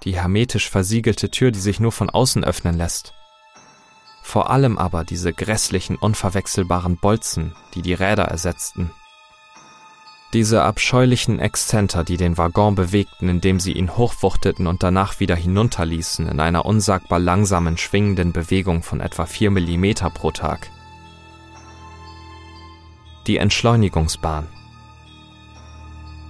die 0.05 0.17
hermetisch 0.17 0.71
versiegelte 0.71 1.31
Tür, 1.31 1.51
die 1.51 1.61
sich 1.61 1.81
nur 1.81 1.93
von 1.93 2.11
außen 2.11 2.45
öffnen 2.45 2.77
lässt. 2.77 3.15
Vor 4.23 4.51
allem 4.51 4.79
aber 4.79 5.05
diese 5.05 5.33
grässlichen, 5.33 5.97
unverwechselbaren 5.97 6.97
Bolzen, 6.97 7.55
die 7.75 7.83
die 7.83 7.95
Räder 7.95 8.25
ersetzten. 8.25 8.91
Diese 10.33 10.63
abscheulichen 10.63 11.41
Exzenter, 11.41 12.05
die 12.05 12.17
den 12.17 12.39
Waggon 12.39 12.77
bewegten, 12.77 13.29
indem 13.29 13.59
sie 13.59 13.73
ihn 13.73 13.97
hochwuchteten 13.97 14.69
und 14.69 14.85
danach 14.85 15.19
wieder 15.19 15.35
hinunterließen, 15.35 16.29
in 16.29 16.39
einer 16.39 16.65
unsagbar 16.65 17.19
langsamen, 17.19 17.77
schwingenden 17.77 18.33
Bewegung 18.33 18.85
von 18.85 19.01
etwa 19.01 19.27
4 19.27 19.51
mm 19.51 20.13
pro 20.15 20.31
Tag. 20.31 20.71
Die 23.27 23.39
Entschleunigungsbahn. 23.39 24.47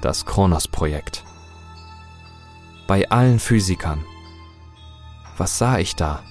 Das 0.01 0.25
Kronos-Projekt. 0.25 1.25
Bei 2.91 3.09
allen 3.09 3.39
Physikern. 3.39 4.05
Was 5.37 5.59
sah 5.59 5.79
ich 5.79 5.95
da? 5.95 6.25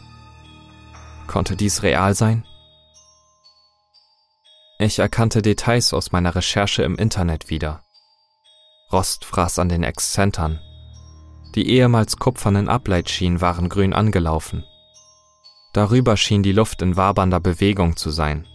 Konnte 1.25 1.55
dies 1.55 1.83
real 1.83 2.13
sein? 2.13 2.45
Ich 4.77 4.99
erkannte 4.99 5.41
Details 5.41 5.93
aus 5.93 6.11
meiner 6.11 6.35
Recherche 6.35 6.83
im 6.83 6.97
Internet 6.97 7.49
wieder. 7.49 7.81
Rost 8.91 9.23
fraß 9.23 9.59
an 9.59 9.69
den 9.69 9.83
Exzentern. 9.83 10.59
Die 11.55 11.69
ehemals 11.69 12.17
kupfernen 12.17 12.67
Ableitschienen 12.67 13.39
waren 13.39 13.69
grün 13.69 13.93
angelaufen. 13.93 14.65
Darüber 15.71 16.17
schien 16.17 16.43
die 16.43 16.51
Luft 16.51 16.81
in 16.81 16.97
wabernder 16.97 17.39
Bewegung 17.39 17.95
zu 17.95 18.09
sein. 18.09 18.45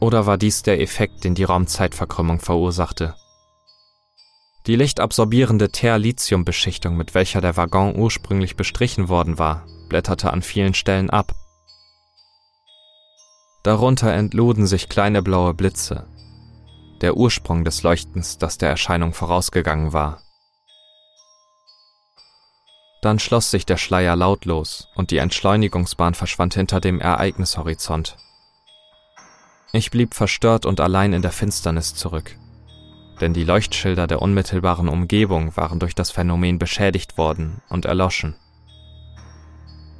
Oder 0.00 0.26
war 0.26 0.36
dies 0.36 0.64
der 0.64 0.80
Effekt, 0.80 1.22
den 1.22 1.36
die 1.36 1.44
Raumzeitverkrümmung 1.44 2.40
verursachte? 2.40 3.14
Die 4.66 4.76
lichtabsorbierende 4.76 5.70
Ter-Lithium-Beschichtung, 5.70 6.96
mit 6.96 7.14
welcher 7.14 7.40
der 7.40 7.56
Waggon 7.56 7.96
ursprünglich 7.96 8.56
bestrichen 8.56 9.08
worden 9.08 9.38
war, 9.38 9.66
blätterte 9.88 10.32
an 10.32 10.42
vielen 10.42 10.74
Stellen 10.74 11.10
ab 11.10 11.34
Darunter 13.62 14.12
entluden 14.12 14.66
sich 14.66 14.88
kleine 14.88 15.22
blaue 15.22 15.54
Blitze. 15.54 16.08
der 17.00 17.16
Ursprung 17.16 17.64
des 17.64 17.82
Leuchtens, 17.82 18.38
das 18.38 18.58
der 18.58 18.70
Erscheinung 18.70 19.12
vorausgegangen 19.12 19.92
war. 19.92 20.22
Dann 23.02 23.18
schloss 23.18 23.50
sich 23.50 23.66
der 23.66 23.76
Schleier 23.76 24.14
lautlos 24.14 24.88
und 24.94 25.10
die 25.10 25.16
Entschleunigungsbahn 25.16 26.14
verschwand 26.14 26.54
hinter 26.54 26.80
dem 26.80 27.00
Ereignishorizont. 27.00 28.16
Ich 29.72 29.90
blieb 29.90 30.14
verstört 30.14 30.64
und 30.64 30.80
allein 30.80 31.12
in 31.12 31.22
der 31.22 31.32
Finsternis 31.32 31.96
zurück, 31.96 32.36
denn 33.22 33.32
die 33.32 33.44
Leuchtschilder 33.44 34.08
der 34.08 34.20
unmittelbaren 34.20 34.88
Umgebung 34.88 35.56
waren 35.56 35.78
durch 35.78 35.94
das 35.94 36.10
Phänomen 36.10 36.58
beschädigt 36.58 37.16
worden 37.16 37.62
und 37.68 37.84
erloschen. 37.84 38.34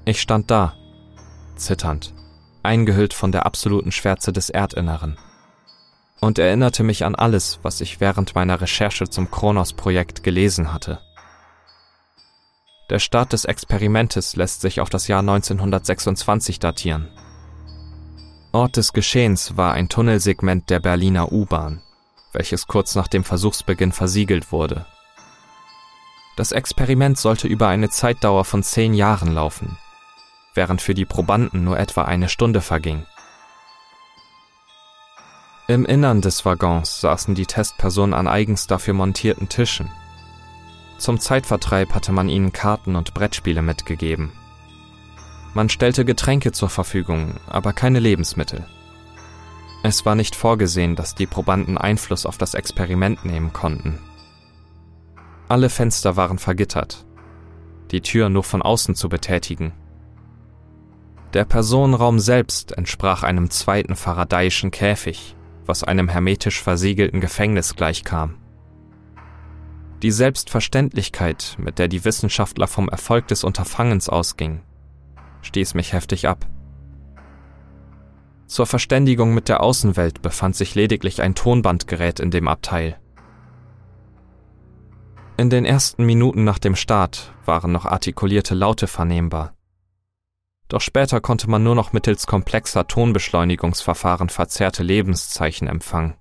Ich 0.05 0.21
stand 0.21 0.50
da, 0.50 0.75
zitternd, 1.55 2.12
eingehüllt 2.64 3.14
von 3.14 3.31
der 3.31 3.47
absoluten 3.47 3.93
Schwärze 3.93 4.33
des 4.33 4.50
Erdinneren, 4.50 5.17
und 6.21 6.41
erinnerte 6.41 6.83
mich 6.83 7.05
an 7.05 7.14
alles, 7.14 7.61
was 7.62 7.81
ich 7.81 8.00
während 8.00 8.35
meiner 8.35 8.61
Recherche 8.61 9.09
zum 9.09 9.31
Kronos-Projekt 9.31 10.25
gelesen 10.25 10.73
hatte. 10.73 11.00
Der 12.91 12.99
Start 12.99 13.33
des 13.33 13.45
Experimentes 13.45 14.35
lässt 14.35 14.61
sich 14.61 14.81
auf 14.81 14.91
das 14.91 15.07
Jahr 15.07 15.21
1926 15.21 16.59
datieren. 16.59 17.09
Ort 18.50 18.76
des 18.76 18.93
Geschehens 18.93 19.57
war 19.57 19.75
ein 19.75 19.88
Tunnelsegment 19.88 20.71
der 20.71 20.81
Berliner 20.81 21.33
U-Bahn, 21.33 21.83
welches 22.32 22.66
kurz 22.66 22.94
nach 22.94 23.08
dem 23.08 23.24
Versuchsbeginn 23.24 23.92
versiegelt 23.92 24.52
wurde. 24.52 24.86
Das 26.36 26.52
Experiment 26.52 27.18
sollte 27.18 27.46
über 27.46 27.68
eine 27.68 27.90
Zeitdauer 27.90 28.44
von 28.44 28.62
zehn 28.62 28.94
Jahren 28.94 29.32
laufen, 29.34 29.76
während 30.54 30.80
für 30.80 30.94
die 30.94 31.04
Probanden 31.04 31.64
nur 31.64 31.78
etwa 31.78 32.02
eine 32.02 32.28
Stunde 32.28 32.60
verging. 32.60 33.06
Im 35.68 35.84
Innern 35.84 36.20
des 36.20 36.44
Waggons 36.44 37.00
saßen 37.00 37.34
die 37.34 37.46
Testpersonen 37.46 38.14
an 38.14 38.28
eigens 38.28 38.66
dafür 38.66 38.94
montierten 38.94 39.48
Tischen 39.48 39.90
zum 41.02 41.18
Zeitvertreib 41.18 41.94
hatte 41.94 42.12
man 42.12 42.28
ihnen 42.28 42.52
Karten 42.52 42.94
und 42.94 43.12
Brettspiele 43.12 43.60
mitgegeben. 43.60 44.30
Man 45.52 45.68
stellte 45.68 46.04
Getränke 46.04 46.52
zur 46.52 46.68
Verfügung, 46.68 47.40
aber 47.48 47.72
keine 47.72 47.98
Lebensmittel. 47.98 48.64
Es 49.84 50.06
war 50.06 50.14
nicht 50.14 50.36
vorgesehen, 50.36 50.94
dass 50.94 51.14
die 51.14 51.26
Probanden 51.26 51.76
Einfluss 51.76 52.24
auf 52.24 52.38
das 52.38 52.54
Experiment 52.54 53.24
nehmen 53.24 53.52
konnten. 53.52 53.98
Alle 55.48 55.68
Fenster 55.68 56.16
waren 56.16 56.38
vergittert, 56.38 57.04
die 57.90 58.00
Tür 58.00 58.28
nur 58.28 58.44
von 58.44 58.62
außen 58.62 58.94
zu 58.94 59.08
betätigen. 59.08 59.72
Der 61.34 61.44
Personenraum 61.44 62.20
selbst 62.20 62.72
entsprach 62.72 63.22
einem 63.22 63.50
zweiten 63.50 63.96
faradayischen 63.96 64.70
Käfig, 64.70 65.34
was 65.66 65.82
einem 65.82 66.08
hermetisch 66.08 66.62
versiegelten 66.62 67.20
Gefängnis 67.20 67.74
gleichkam. 67.74 68.36
Die 70.02 70.10
Selbstverständlichkeit, 70.10 71.56
mit 71.58 71.78
der 71.78 71.88
die 71.88 72.04
Wissenschaftler 72.04 72.66
vom 72.66 72.88
Erfolg 72.88 73.28
des 73.28 73.44
Unterfangens 73.44 74.08
ausgingen, 74.08 74.60
stieß 75.42 75.74
mich 75.74 75.92
heftig 75.92 76.28
ab. 76.28 76.46
Zur 78.52 78.66
Verständigung 78.66 79.32
mit 79.32 79.49
der 79.49 79.62
Außenwelt 79.62 80.21
befand 80.21 80.56
sich 80.56 80.75
lediglich 80.75 81.23
ein 81.23 81.35
Tonbandgerät 81.35 82.21
in 82.21 82.30
dem 82.30 82.49
Abteil. 82.49 83.00
In 85.38 85.49
den 85.49 85.65
ersten 85.65 86.04
Minuten 86.04 86.45
nach 86.45 86.58
dem 86.58 86.76
Start 86.76 87.32
waren 87.47 87.73
noch 87.73 87.86
artikulierte 87.86 88.54
Laute 88.54 88.88
vernehmbar. 88.88 89.54
Doch 90.69 90.82
später 90.82 91.23
konnte 91.23 91.49
man 91.49 91.62
nur 91.62 91.75
noch 91.75 91.95
mittels 91.95 92.26
komplexer 92.26 92.86
Tonbeschleunigungsverfahren 92.86 94.28
verzerrte 94.28 94.82
Lebenszeichen 94.82 95.67
empfangen. 95.67 96.19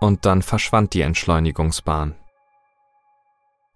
Und 0.00 0.24
dann 0.24 0.40
verschwand 0.40 0.94
die 0.94 1.02
Entschleunigungsbahn. 1.02 2.14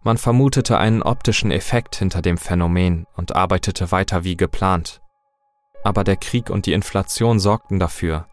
Man 0.02 0.16
vermutete 0.16 0.78
einen 0.78 1.02
optischen 1.02 1.50
Effekt 1.50 1.96
hinter 1.96 2.22
dem 2.22 2.38
Phänomen 2.38 3.04
und 3.16 3.36
arbeitete 3.36 3.92
weiter 3.92 4.24
wie 4.24 4.38
geplant. 4.38 5.02
Aber 5.82 6.04
der 6.04 6.16
Krieg 6.16 6.50
und 6.50 6.66
die 6.66 6.72
Inflation 6.72 7.40
sorgten 7.40 7.78
dafür, 7.78 8.28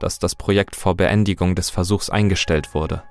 dass 0.00 0.18
das 0.18 0.34
Projekt 0.34 0.76
vor 0.76 0.96
Beendigung 0.96 1.54
des 1.54 1.70
Versuchs 1.70 2.10
eingestellt 2.10 2.74
wurde. 2.74 3.02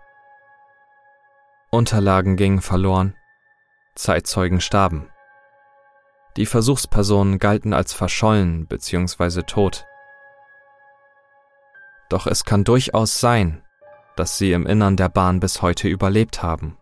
Unterlagen 1.69 2.37
gingen 2.37 2.61
verloren, 2.61 3.15
Zeitzeugen 3.95 4.61
starben. 4.61 5.09
Die 6.37 6.45
Versuchspersonen 6.45 7.39
galten 7.39 7.73
als 7.73 7.93
verschollen 7.93 8.67
bzw. 8.67 9.41
tot. 9.43 9.85
Doch 12.09 12.27
es 12.27 12.45
kann 12.45 12.63
durchaus 12.63 13.19
sein, 13.19 13.63
dass 14.15 14.37
sie 14.37 14.51
im 14.51 14.65
Innern 14.65 14.97
der 14.97 15.09
Bahn 15.09 15.39
bis 15.39 15.61
heute 15.61 15.87
überlebt 15.87 16.41
haben. 16.43 16.77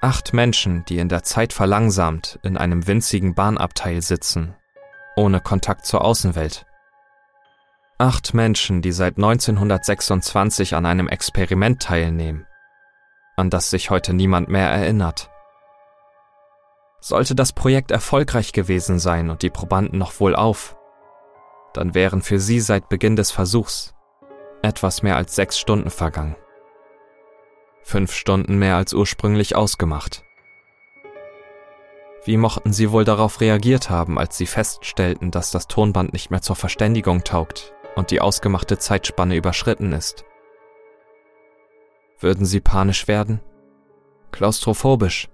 Acht 0.00 0.32
Menschen, 0.32 0.84
die 0.84 0.98
in 0.98 1.08
der 1.08 1.24
Zeit 1.24 1.52
verlangsamt 1.52 2.38
in 2.44 2.56
einem 2.56 2.86
winzigen 2.86 3.34
Bahnabteil 3.34 4.00
sitzen, 4.02 4.54
ohne 5.18 5.40
Kontakt 5.40 5.84
zur 5.84 6.04
Außenwelt. 6.04 6.64
Acht 7.98 8.32
Menschen, 8.32 8.80
die 8.80 8.92
seit 8.92 9.16
1926 9.16 10.76
an 10.76 10.86
einem 10.86 11.08
Experiment 11.08 11.82
teilnehmen, 11.82 12.46
an 13.36 13.50
das 13.50 13.70
sich 13.70 13.90
heute 13.90 14.14
niemand 14.14 14.48
mehr 14.48 14.70
erinnert. 14.70 15.30
Sollte 17.00 17.34
das 17.34 17.52
Projekt 17.52 17.90
erfolgreich 17.90 18.52
gewesen 18.52 18.98
sein 19.00 19.30
und 19.30 19.42
die 19.42 19.50
Probanden 19.50 19.98
noch 19.98 20.20
wohlauf, 20.20 20.76
dann 21.74 21.94
wären 21.94 22.22
für 22.22 22.38
sie 22.38 22.60
seit 22.60 22.88
Beginn 22.88 23.16
des 23.16 23.32
Versuchs 23.32 23.94
etwas 24.62 25.02
mehr 25.02 25.16
als 25.16 25.34
sechs 25.34 25.58
Stunden 25.58 25.90
vergangen. 25.90 26.36
Fünf 27.82 28.12
Stunden 28.12 28.58
mehr 28.58 28.76
als 28.76 28.92
ursprünglich 28.92 29.56
ausgemacht. 29.56 30.24
Wie 32.24 32.36
mochten 32.36 32.72
sie 32.72 32.90
wohl 32.90 33.04
darauf 33.04 33.40
reagiert 33.40 33.90
haben, 33.90 34.18
als 34.18 34.36
sie 34.36 34.46
feststellten, 34.46 35.30
dass 35.30 35.50
das 35.50 35.68
Tonband 35.68 36.12
nicht 36.12 36.30
mehr 36.30 36.42
zur 36.42 36.56
Verständigung 36.56 37.24
taugt 37.24 37.72
und 37.96 38.10
die 38.10 38.20
ausgemachte 38.20 38.78
Zeitspanne 38.78 39.36
überschritten 39.36 39.92
ist? 39.92 40.24
Würden 42.20 42.44
sie 42.44 42.60
panisch 42.60 43.08
werden? 43.08 43.40
Klaustrophobisch? 44.32 45.28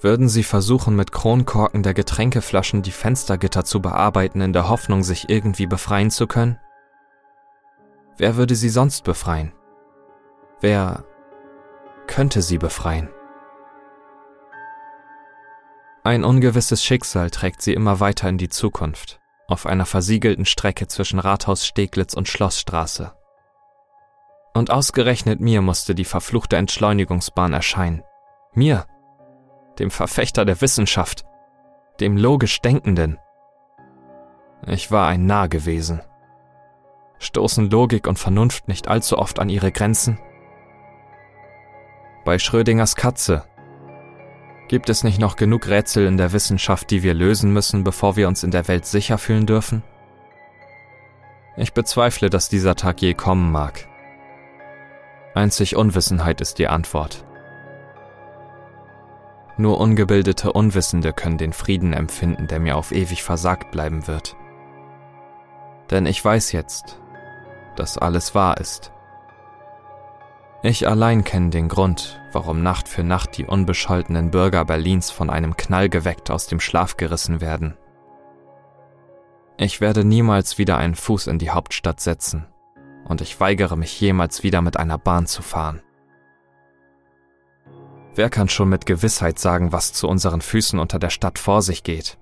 Würden 0.00 0.28
sie 0.28 0.42
versuchen, 0.42 0.94
mit 0.96 1.12
Kronkorken 1.12 1.82
der 1.82 1.94
Getränkeflaschen 1.94 2.82
die 2.82 2.90
Fenstergitter 2.90 3.64
zu 3.64 3.80
bearbeiten, 3.80 4.40
in 4.40 4.52
der 4.52 4.68
Hoffnung, 4.68 5.02
sich 5.02 5.28
irgendwie 5.28 5.66
befreien 5.66 6.10
zu 6.10 6.26
können? 6.26 6.58
Wer 8.18 8.36
würde 8.36 8.54
sie 8.54 8.68
sonst 8.68 9.04
befreien? 9.04 9.52
Wer 10.60 11.04
könnte 12.06 12.40
sie 12.42 12.58
befreien? 12.58 13.08
Ein 16.06 16.22
ungewisses 16.22 16.84
Schicksal 16.84 17.30
trägt 17.30 17.62
sie 17.62 17.74
immer 17.74 17.98
weiter 17.98 18.28
in 18.28 18.38
die 18.38 18.48
Zukunft, 18.48 19.18
auf 19.48 19.66
einer 19.66 19.86
versiegelten 19.86 20.44
Strecke 20.44 20.86
zwischen 20.86 21.18
Rathaus 21.18 21.66
Steglitz 21.66 22.14
und 22.14 22.28
Schlossstraße. 22.28 23.12
Und 24.54 24.70
ausgerechnet 24.70 25.40
mir 25.40 25.62
musste 25.62 25.96
die 25.96 26.04
verfluchte 26.04 26.58
Entschleunigungsbahn 26.58 27.52
erscheinen. 27.52 28.04
Mir, 28.54 28.86
dem 29.80 29.90
Verfechter 29.90 30.44
der 30.44 30.60
Wissenschaft, 30.60 31.24
dem 31.98 32.16
logisch 32.16 32.62
Denkenden. 32.62 33.18
Ich 34.64 34.92
war 34.92 35.08
ein 35.08 35.26
Narr 35.26 35.48
gewesen. 35.48 36.02
Stoßen 37.18 37.68
Logik 37.68 38.06
und 38.06 38.20
Vernunft 38.20 38.68
nicht 38.68 38.86
allzu 38.86 39.18
oft 39.18 39.40
an 39.40 39.48
ihre 39.48 39.72
Grenzen? 39.72 40.20
Bei 42.24 42.38
Schrödingers 42.38 42.94
Katze 42.94 43.42
gibt 44.68 44.88
es 44.88 45.04
nicht 45.04 45.18
noch 45.18 45.36
genug 45.36 45.68
Rätsel 45.68 46.06
in 46.06 46.16
der 46.16 46.32
Wissenschaft, 46.32 46.90
die 46.90 47.02
wir 47.02 47.14
lösen 47.14 47.52
müssen, 47.52 47.84
bevor 47.84 48.16
wir 48.16 48.28
uns 48.28 48.42
in 48.42 48.50
der 48.50 48.68
Welt 48.68 48.86
sicher 48.86 49.18
fühlen 49.18 49.46
dürfen? 49.46 49.82
Ich 51.56 51.72
bezweifle, 51.72 52.28
dass 52.28 52.48
dieser 52.48 52.74
Tag 52.74 53.00
je 53.00 53.14
kommen 53.14 53.50
mag. 53.50 53.88
Einzig 55.34 55.76
Unwissenheit 55.76 56.40
ist 56.40 56.58
die 56.58 56.68
Antwort. 56.68 57.24
Nur 59.58 59.80
ungebildete 59.80 60.52
Unwissende 60.52 61.12
können 61.12 61.38
den 61.38 61.52
Frieden 61.52 61.92
empfinden, 61.94 62.46
der 62.46 62.60
mir 62.60 62.76
auf 62.76 62.92
ewig 62.92 63.22
versagt 63.22 63.70
bleiben 63.70 64.06
wird. 64.06 64.36
Denn 65.90 66.04
ich 66.04 66.22
weiß 66.22 66.52
jetzt, 66.52 67.00
dass 67.74 67.96
alles 67.96 68.34
wahr 68.34 68.58
ist. 68.58 68.92
Ich 70.62 70.88
allein 70.88 71.22
kenne 71.22 71.50
den 71.50 71.68
Grund, 71.68 72.20
warum 72.32 72.62
Nacht 72.62 72.88
für 72.88 73.02
Nacht 73.02 73.36
die 73.36 73.44
unbescholtenen 73.44 74.30
Bürger 74.30 74.64
Berlins 74.64 75.10
von 75.10 75.30
einem 75.30 75.56
Knall 75.56 75.88
geweckt 75.88 76.30
aus 76.30 76.46
dem 76.46 76.60
Schlaf 76.60 76.96
gerissen 76.96 77.40
werden. 77.40 77.76
Ich 79.58 79.80
werde 79.80 80.04
niemals 80.04 80.58
wieder 80.58 80.78
einen 80.78 80.94
Fuß 80.94 81.28
in 81.28 81.38
die 81.38 81.50
Hauptstadt 81.50 82.00
setzen, 82.00 82.46
und 83.04 83.20
ich 83.20 83.38
weigere 83.38 83.76
mich 83.76 84.00
jemals 84.00 84.42
wieder 84.42 84.60
mit 84.62 84.76
einer 84.76 84.98
Bahn 84.98 85.26
zu 85.26 85.42
fahren. 85.42 85.82
Wer 88.14 88.30
kann 88.30 88.48
schon 88.48 88.70
mit 88.70 88.86
Gewissheit 88.86 89.38
sagen, 89.38 89.72
was 89.72 89.92
zu 89.92 90.08
unseren 90.08 90.40
Füßen 90.40 90.78
unter 90.78 90.98
der 90.98 91.10
Stadt 91.10 91.38
vor 91.38 91.60
sich 91.60 91.82
geht? 91.82 92.18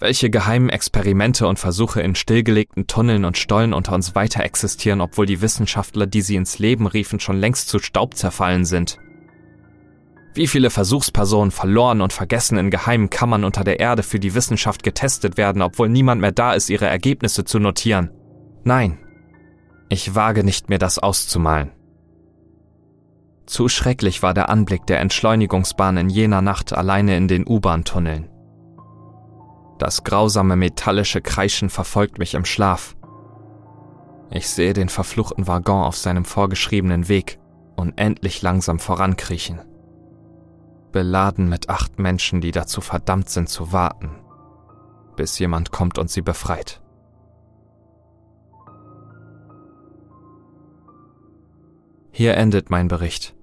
Welche 0.00 0.30
geheimen 0.30 0.70
Experimente 0.70 1.46
und 1.46 1.58
Versuche 1.58 2.00
in 2.00 2.14
stillgelegten 2.14 2.86
Tunneln 2.86 3.26
und 3.26 3.36
Stollen 3.36 3.74
unter 3.74 3.94
uns 3.94 4.14
weiter 4.14 4.42
existieren, 4.42 5.02
obwohl 5.02 5.26
die 5.26 5.42
Wissenschaftler, 5.42 6.06
die 6.06 6.22
sie 6.22 6.36
ins 6.36 6.58
Leben 6.58 6.86
riefen, 6.86 7.20
schon 7.20 7.38
längst 7.38 7.68
zu 7.68 7.78
Staub 7.78 8.14
zerfallen 8.16 8.64
sind? 8.64 8.96
Wie 10.32 10.46
viele 10.46 10.70
Versuchspersonen 10.70 11.50
verloren 11.50 12.00
und 12.00 12.14
vergessen 12.14 12.56
in 12.56 12.70
geheimen 12.70 13.10
Kammern 13.10 13.44
unter 13.44 13.62
der 13.62 13.78
Erde 13.78 14.02
für 14.02 14.18
die 14.18 14.34
Wissenschaft 14.34 14.82
getestet 14.82 15.36
werden, 15.36 15.60
obwohl 15.60 15.90
niemand 15.90 16.22
mehr 16.22 16.32
da 16.32 16.54
ist, 16.54 16.70
ihre 16.70 16.86
Ergebnisse 16.86 17.44
zu 17.44 17.58
notieren? 17.58 18.10
Nein, 18.64 18.98
ich 19.90 20.14
wage 20.14 20.44
nicht 20.44 20.70
mehr 20.70 20.78
das 20.78 20.98
auszumalen. 20.98 21.72
Zu 23.44 23.68
schrecklich 23.68 24.22
war 24.22 24.32
der 24.32 24.48
Anblick 24.48 24.86
der 24.86 25.00
Entschleunigungsbahn 25.00 25.98
in 25.98 26.08
jener 26.08 26.40
Nacht 26.40 26.72
alleine 26.72 27.18
in 27.18 27.28
den 27.28 27.46
U-Bahn-Tunneln. 27.46 28.30
Das 29.80 30.04
grausame 30.04 30.56
metallische 30.56 31.22
Kreischen 31.22 31.70
verfolgt 31.70 32.18
mich 32.18 32.34
im 32.34 32.44
Schlaf. 32.44 32.96
Ich 34.30 34.46
sehe 34.46 34.74
den 34.74 34.90
verfluchten 34.90 35.46
Waggon 35.46 35.84
auf 35.84 35.96
seinem 35.96 36.26
vorgeschriebenen 36.26 37.08
Weg 37.08 37.40
unendlich 37.76 38.42
langsam 38.42 38.78
vorankriechen. 38.78 39.62
Beladen 40.92 41.48
mit 41.48 41.70
acht 41.70 41.98
Menschen, 41.98 42.42
die 42.42 42.50
dazu 42.50 42.82
verdammt 42.82 43.30
sind 43.30 43.48
zu 43.48 43.72
warten, 43.72 44.10
bis 45.16 45.38
jemand 45.38 45.72
kommt 45.72 45.98
und 45.98 46.10
sie 46.10 46.20
befreit. 46.20 46.82
Hier 52.10 52.34
endet 52.34 52.68
mein 52.68 52.88
Bericht. 52.88 53.34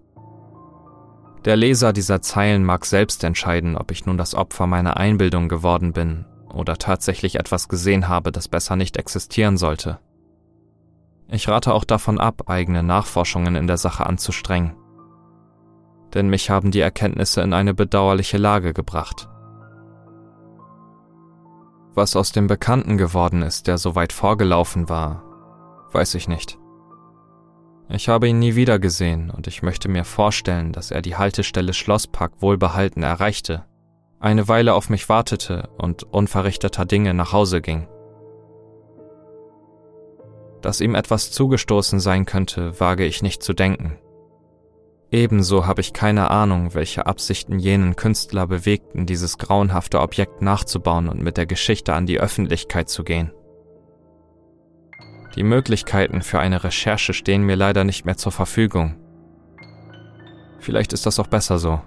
Der 1.48 1.56
Leser 1.56 1.94
dieser 1.94 2.22
Zeilen 2.22 2.66
mag 2.66 2.86
selbst 2.86 3.24
entscheiden, 3.24 3.78
ob 3.78 3.92
ich 3.92 4.06
nun 4.06 4.18
das 4.18 4.36
Opfer 4.36 4.68
meiner 4.68 4.98
Einbildung 4.98 5.48
geworden 5.48 5.94
bin 5.94 6.26
oder 6.54 6.76
tatsächlich 6.76 7.36
etwas 7.36 7.70
gesehen 7.70 8.10
habe, 8.10 8.34
das 8.34 8.50
besser 8.50 8.76
nicht 8.76 8.98
existieren 8.98 9.56
sollte. 9.56 9.98
Ich 11.30 11.48
rate 11.48 11.74
auch 11.74 11.86
davon 11.86 12.20
ab, 12.20 12.50
eigene 12.50 12.84
Nachforschungen 12.84 13.56
in 13.56 13.66
der 13.66 13.78
Sache 13.78 14.06
anzustrengen. 14.06 14.76
Denn 16.14 16.28
mich 16.28 16.50
haben 16.50 16.72
die 16.72 16.82
Erkenntnisse 16.82 17.40
in 17.40 17.54
eine 17.54 17.74
bedauerliche 17.74 18.38
Lage 18.38 18.74
gebracht. 18.74 19.30
Was 21.94 22.18
aus 22.18 22.34
dem 22.34 22.48
Bekannten 22.48 22.98
geworden 22.98 23.42
ist, 23.42 23.68
der 23.68 23.78
so 23.78 23.96
weit 23.96 24.12
vorgelaufen 24.12 24.90
war, 24.90 25.24
weiß 25.94 26.16
ich 26.16 26.28
nicht. 26.28 26.60
Ich 27.90 28.10
habe 28.10 28.28
ihn 28.28 28.40
nie 28.40 28.56
wieder 28.56 28.80
gesehen 28.80 29.30
und 29.30 29.48
ich 29.48 29.64
möchte 29.64 29.88
mir 29.88 30.04
vorstellen, 30.04 30.74
dass 30.74 30.92
er 30.92 31.02
die 31.02 31.16
Haltestelle 31.16 31.74
Schlosspark 31.74 32.42
wohlbehalten 32.42 33.02
erreichte, 33.02 33.66
eine 34.20 34.48
Weile 34.48 34.74
auf 34.74 34.90
mich 34.90 35.10
wartete 35.10 35.70
und 35.78 36.04
unverrichteter 36.04 36.86
Dinge 36.86 37.14
nach 37.14 37.32
Hause 37.32 37.62
ging. 37.62 37.88
Dass 40.62 40.82
ihm 40.82 40.96
etwas 40.96 41.32
zugestoßen 41.32 42.00
sein 42.00 42.26
könnte, 42.26 42.78
wage 42.80 43.06
ich 43.06 43.22
nicht 43.22 43.42
zu 43.42 43.54
denken. 43.54 43.98
Ebenso 45.10 45.66
habe 45.66 45.80
ich 45.80 45.94
keine 45.94 46.30
Ahnung, 46.32 46.74
welche 46.74 47.06
Absichten 47.06 47.60
jenen 47.60 47.96
Künstler 47.96 48.48
bewegten, 48.48 49.06
dieses 49.06 49.38
grauenhafte 49.38 50.02
Objekt 50.02 50.42
nachzubauen 50.42 51.08
und 51.08 51.22
mit 51.22 51.38
der 51.38 51.46
Geschichte 51.46 51.94
an 51.94 52.06
die 52.06 52.20
Öffentlichkeit 52.20 52.90
zu 52.90 53.06
gehen. 53.06 53.32
Die 55.38 55.44
Möglichkeiten 55.44 56.24
für 56.24 56.40
eine 56.40 56.64
Recherche 56.64 57.14
stehen 57.14 57.44
mir 57.44 57.56
leider 57.56 57.84
nicht 57.84 58.06
mehr 58.06 58.18
zur 58.18 58.32
Verfügung. 58.32 58.96
Vielleicht 60.58 60.94
ist 60.94 61.06
das 61.06 61.20
auch 61.20 61.28
besser 61.28 61.60
so. 61.60 61.80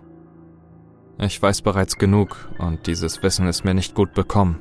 Ich 1.19 1.43
weiß 1.43 1.63
bereits 1.63 1.99
genug 1.99 2.49
und 2.59 2.87
dieses 2.87 3.25
Wissen 3.25 3.49
ist 3.49 3.65
mir 3.65 3.75
nicht 3.75 3.97
gut 3.97 4.15
bekommen. 4.15 4.61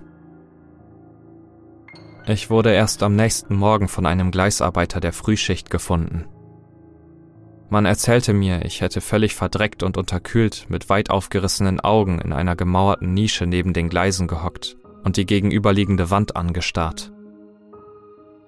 Ich 2.25 2.49
wurde 2.49 2.71
erst 2.71 3.03
am 3.03 3.15
nächsten 3.15 3.55
Morgen 3.55 3.87
von 3.87 4.07
einem 4.07 4.31
Gleisarbeiter 4.31 4.99
der 4.99 5.13
Frühschicht 5.13 5.69
gefunden. 5.69 6.25
Man 7.69 7.85
erzählte 7.85 8.33
mir, 8.33 8.65
ich 8.65 8.81
hätte 8.81 9.01
völlig 9.01 9.35
verdreckt 9.35 9.83
und 9.83 9.97
unterkühlt 9.97 10.65
mit 10.67 10.89
weit 10.89 11.11
aufgerissenen 11.11 11.79
Augen 11.79 12.19
in 12.19 12.33
einer 12.33 12.55
gemauerten 12.55 13.13
Nische 13.13 13.45
neben 13.45 13.73
den 13.73 13.89
Gleisen 13.89 14.27
gehockt 14.27 14.77
und 15.03 15.15
die 15.15 15.27
gegenüberliegende 15.27 16.09
Wand 16.09 16.35
angestarrt. 16.35 17.11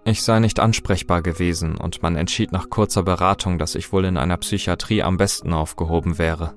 Ich 0.04 0.24
sei 0.24 0.40
nicht 0.40 0.60
ansprechbar 0.60 1.22
gewesen 1.22 1.76
und 1.76 2.02
man 2.02 2.16
entschied 2.16 2.52
nach 2.52 2.70
kurzer 2.70 3.04
Beratung, 3.04 3.60
dass 3.60 3.76
ich 3.76 3.94
wohl 3.94 4.06
in 4.06 4.18
einer 4.18 4.38
Psychiatrie 4.38 5.04
am 5.04 5.18
besten 5.18 5.54
aufgehoben 5.54 6.18
wäre. 6.18 6.56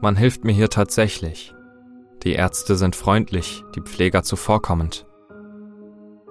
Man 0.00 0.16
hilft 0.16 0.44
mir 0.44 0.52
hier 0.52 0.70
tatsächlich. 0.70 1.54
Die 2.22 2.32
Ärzte 2.32 2.76
sind 2.76 2.96
freundlich, 2.96 3.64
die 3.74 3.82
Pfleger 3.82 4.22
zuvorkommend. 4.22 5.06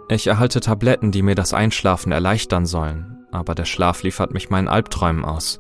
Ich 0.10 0.28
erhalte 0.28 0.60
Tabletten, 0.60 1.12
die 1.12 1.22
mir 1.22 1.36
das 1.36 1.54
Einschlafen 1.54 2.12
erleichtern 2.12 2.66
sollen, 2.66 3.26
aber 3.32 3.54
der 3.54 3.66
Schlaf 3.66 4.02
liefert 4.02 4.34
mich 4.34 4.50
meinen 4.50 4.68
Albträumen 4.68 5.24
aus. 5.24 5.60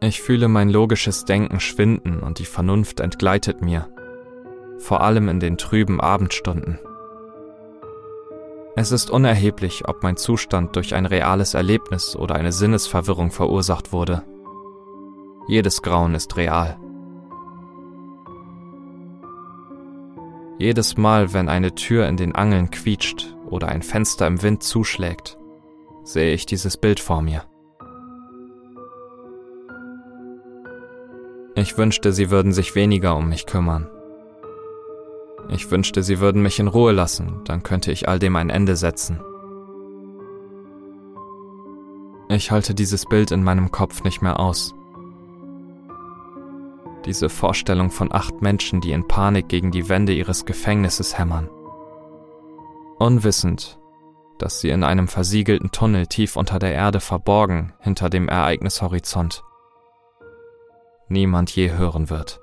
Ich 0.00 0.22
fühle 0.22 0.48
mein 0.48 0.70
logisches 0.70 1.24
Denken 1.24 1.60
schwinden 1.60 2.20
und 2.20 2.38
die 2.38 2.44
Vernunft 2.44 3.00
entgleitet 3.00 3.60
mir, 3.60 3.88
vor 4.78 5.00
allem 5.00 5.28
in 5.28 5.40
den 5.40 5.58
trüben 5.58 6.00
Abendstunden. 6.00 6.78
Es 8.76 8.90
ist 8.90 9.08
unerheblich, 9.08 9.86
ob 9.86 10.02
mein 10.02 10.16
Zustand 10.16 10.74
durch 10.74 10.94
ein 10.94 11.06
reales 11.06 11.54
Erlebnis 11.54 12.16
oder 12.16 12.34
eine 12.34 12.50
Sinnesverwirrung 12.50 13.30
verursacht 13.30 13.92
wurde. 13.92 14.24
Jedes 15.46 15.80
Grauen 15.82 16.14
ist 16.16 16.36
real. 16.36 16.76
Jedes 20.58 20.96
Mal, 20.96 21.32
wenn 21.32 21.48
eine 21.48 21.74
Tür 21.74 22.08
in 22.08 22.16
den 22.16 22.34
Angeln 22.34 22.70
quietscht 22.70 23.36
oder 23.46 23.68
ein 23.68 23.82
Fenster 23.82 24.26
im 24.26 24.42
Wind 24.42 24.64
zuschlägt, 24.64 25.38
sehe 26.02 26.34
ich 26.34 26.44
dieses 26.46 26.76
Bild 26.76 26.98
vor 26.98 27.22
mir. 27.22 27.44
Ich 31.54 31.78
wünschte, 31.78 32.12
sie 32.12 32.30
würden 32.30 32.52
sich 32.52 32.74
weniger 32.74 33.16
um 33.16 33.28
mich 33.28 33.46
kümmern. 33.46 33.88
Ich 35.48 35.70
wünschte, 35.70 36.02
sie 36.02 36.20
würden 36.20 36.42
mich 36.42 36.58
in 36.58 36.68
Ruhe 36.68 36.92
lassen, 36.92 37.40
dann 37.44 37.62
könnte 37.62 37.92
ich 37.92 38.08
all 38.08 38.18
dem 38.18 38.36
ein 38.36 38.50
Ende 38.50 38.76
setzen. 38.76 39.20
Ich 42.28 42.50
halte 42.50 42.74
dieses 42.74 43.04
Bild 43.06 43.30
in 43.30 43.44
meinem 43.44 43.70
Kopf 43.70 44.02
nicht 44.02 44.22
mehr 44.22 44.40
aus. 44.40 44.74
Diese 47.04 47.28
Vorstellung 47.28 47.90
von 47.90 48.12
acht 48.12 48.40
Menschen, 48.40 48.80
die 48.80 48.92
in 48.92 49.06
Panik 49.06 49.48
gegen 49.48 49.70
die 49.70 49.88
Wände 49.88 50.14
ihres 50.14 50.46
Gefängnisses 50.46 51.18
hämmern. 51.18 51.50
Unwissend, 52.98 53.78
dass 54.38 54.60
sie 54.60 54.70
in 54.70 54.82
einem 54.82 55.06
versiegelten 55.06 55.70
Tunnel 55.70 56.06
tief 56.06 56.36
unter 56.36 56.58
der 56.58 56.72
Erde 56.72 57.00
verborgen 57.00 57.74
hinter 57.80 58.08
dem 58.08 58.28
Ereignishorizont 58.28 59.44
niemand 61.08 61.54
je 61.54 61.70
hören 61.70 62.10
wird. 62.10 62.40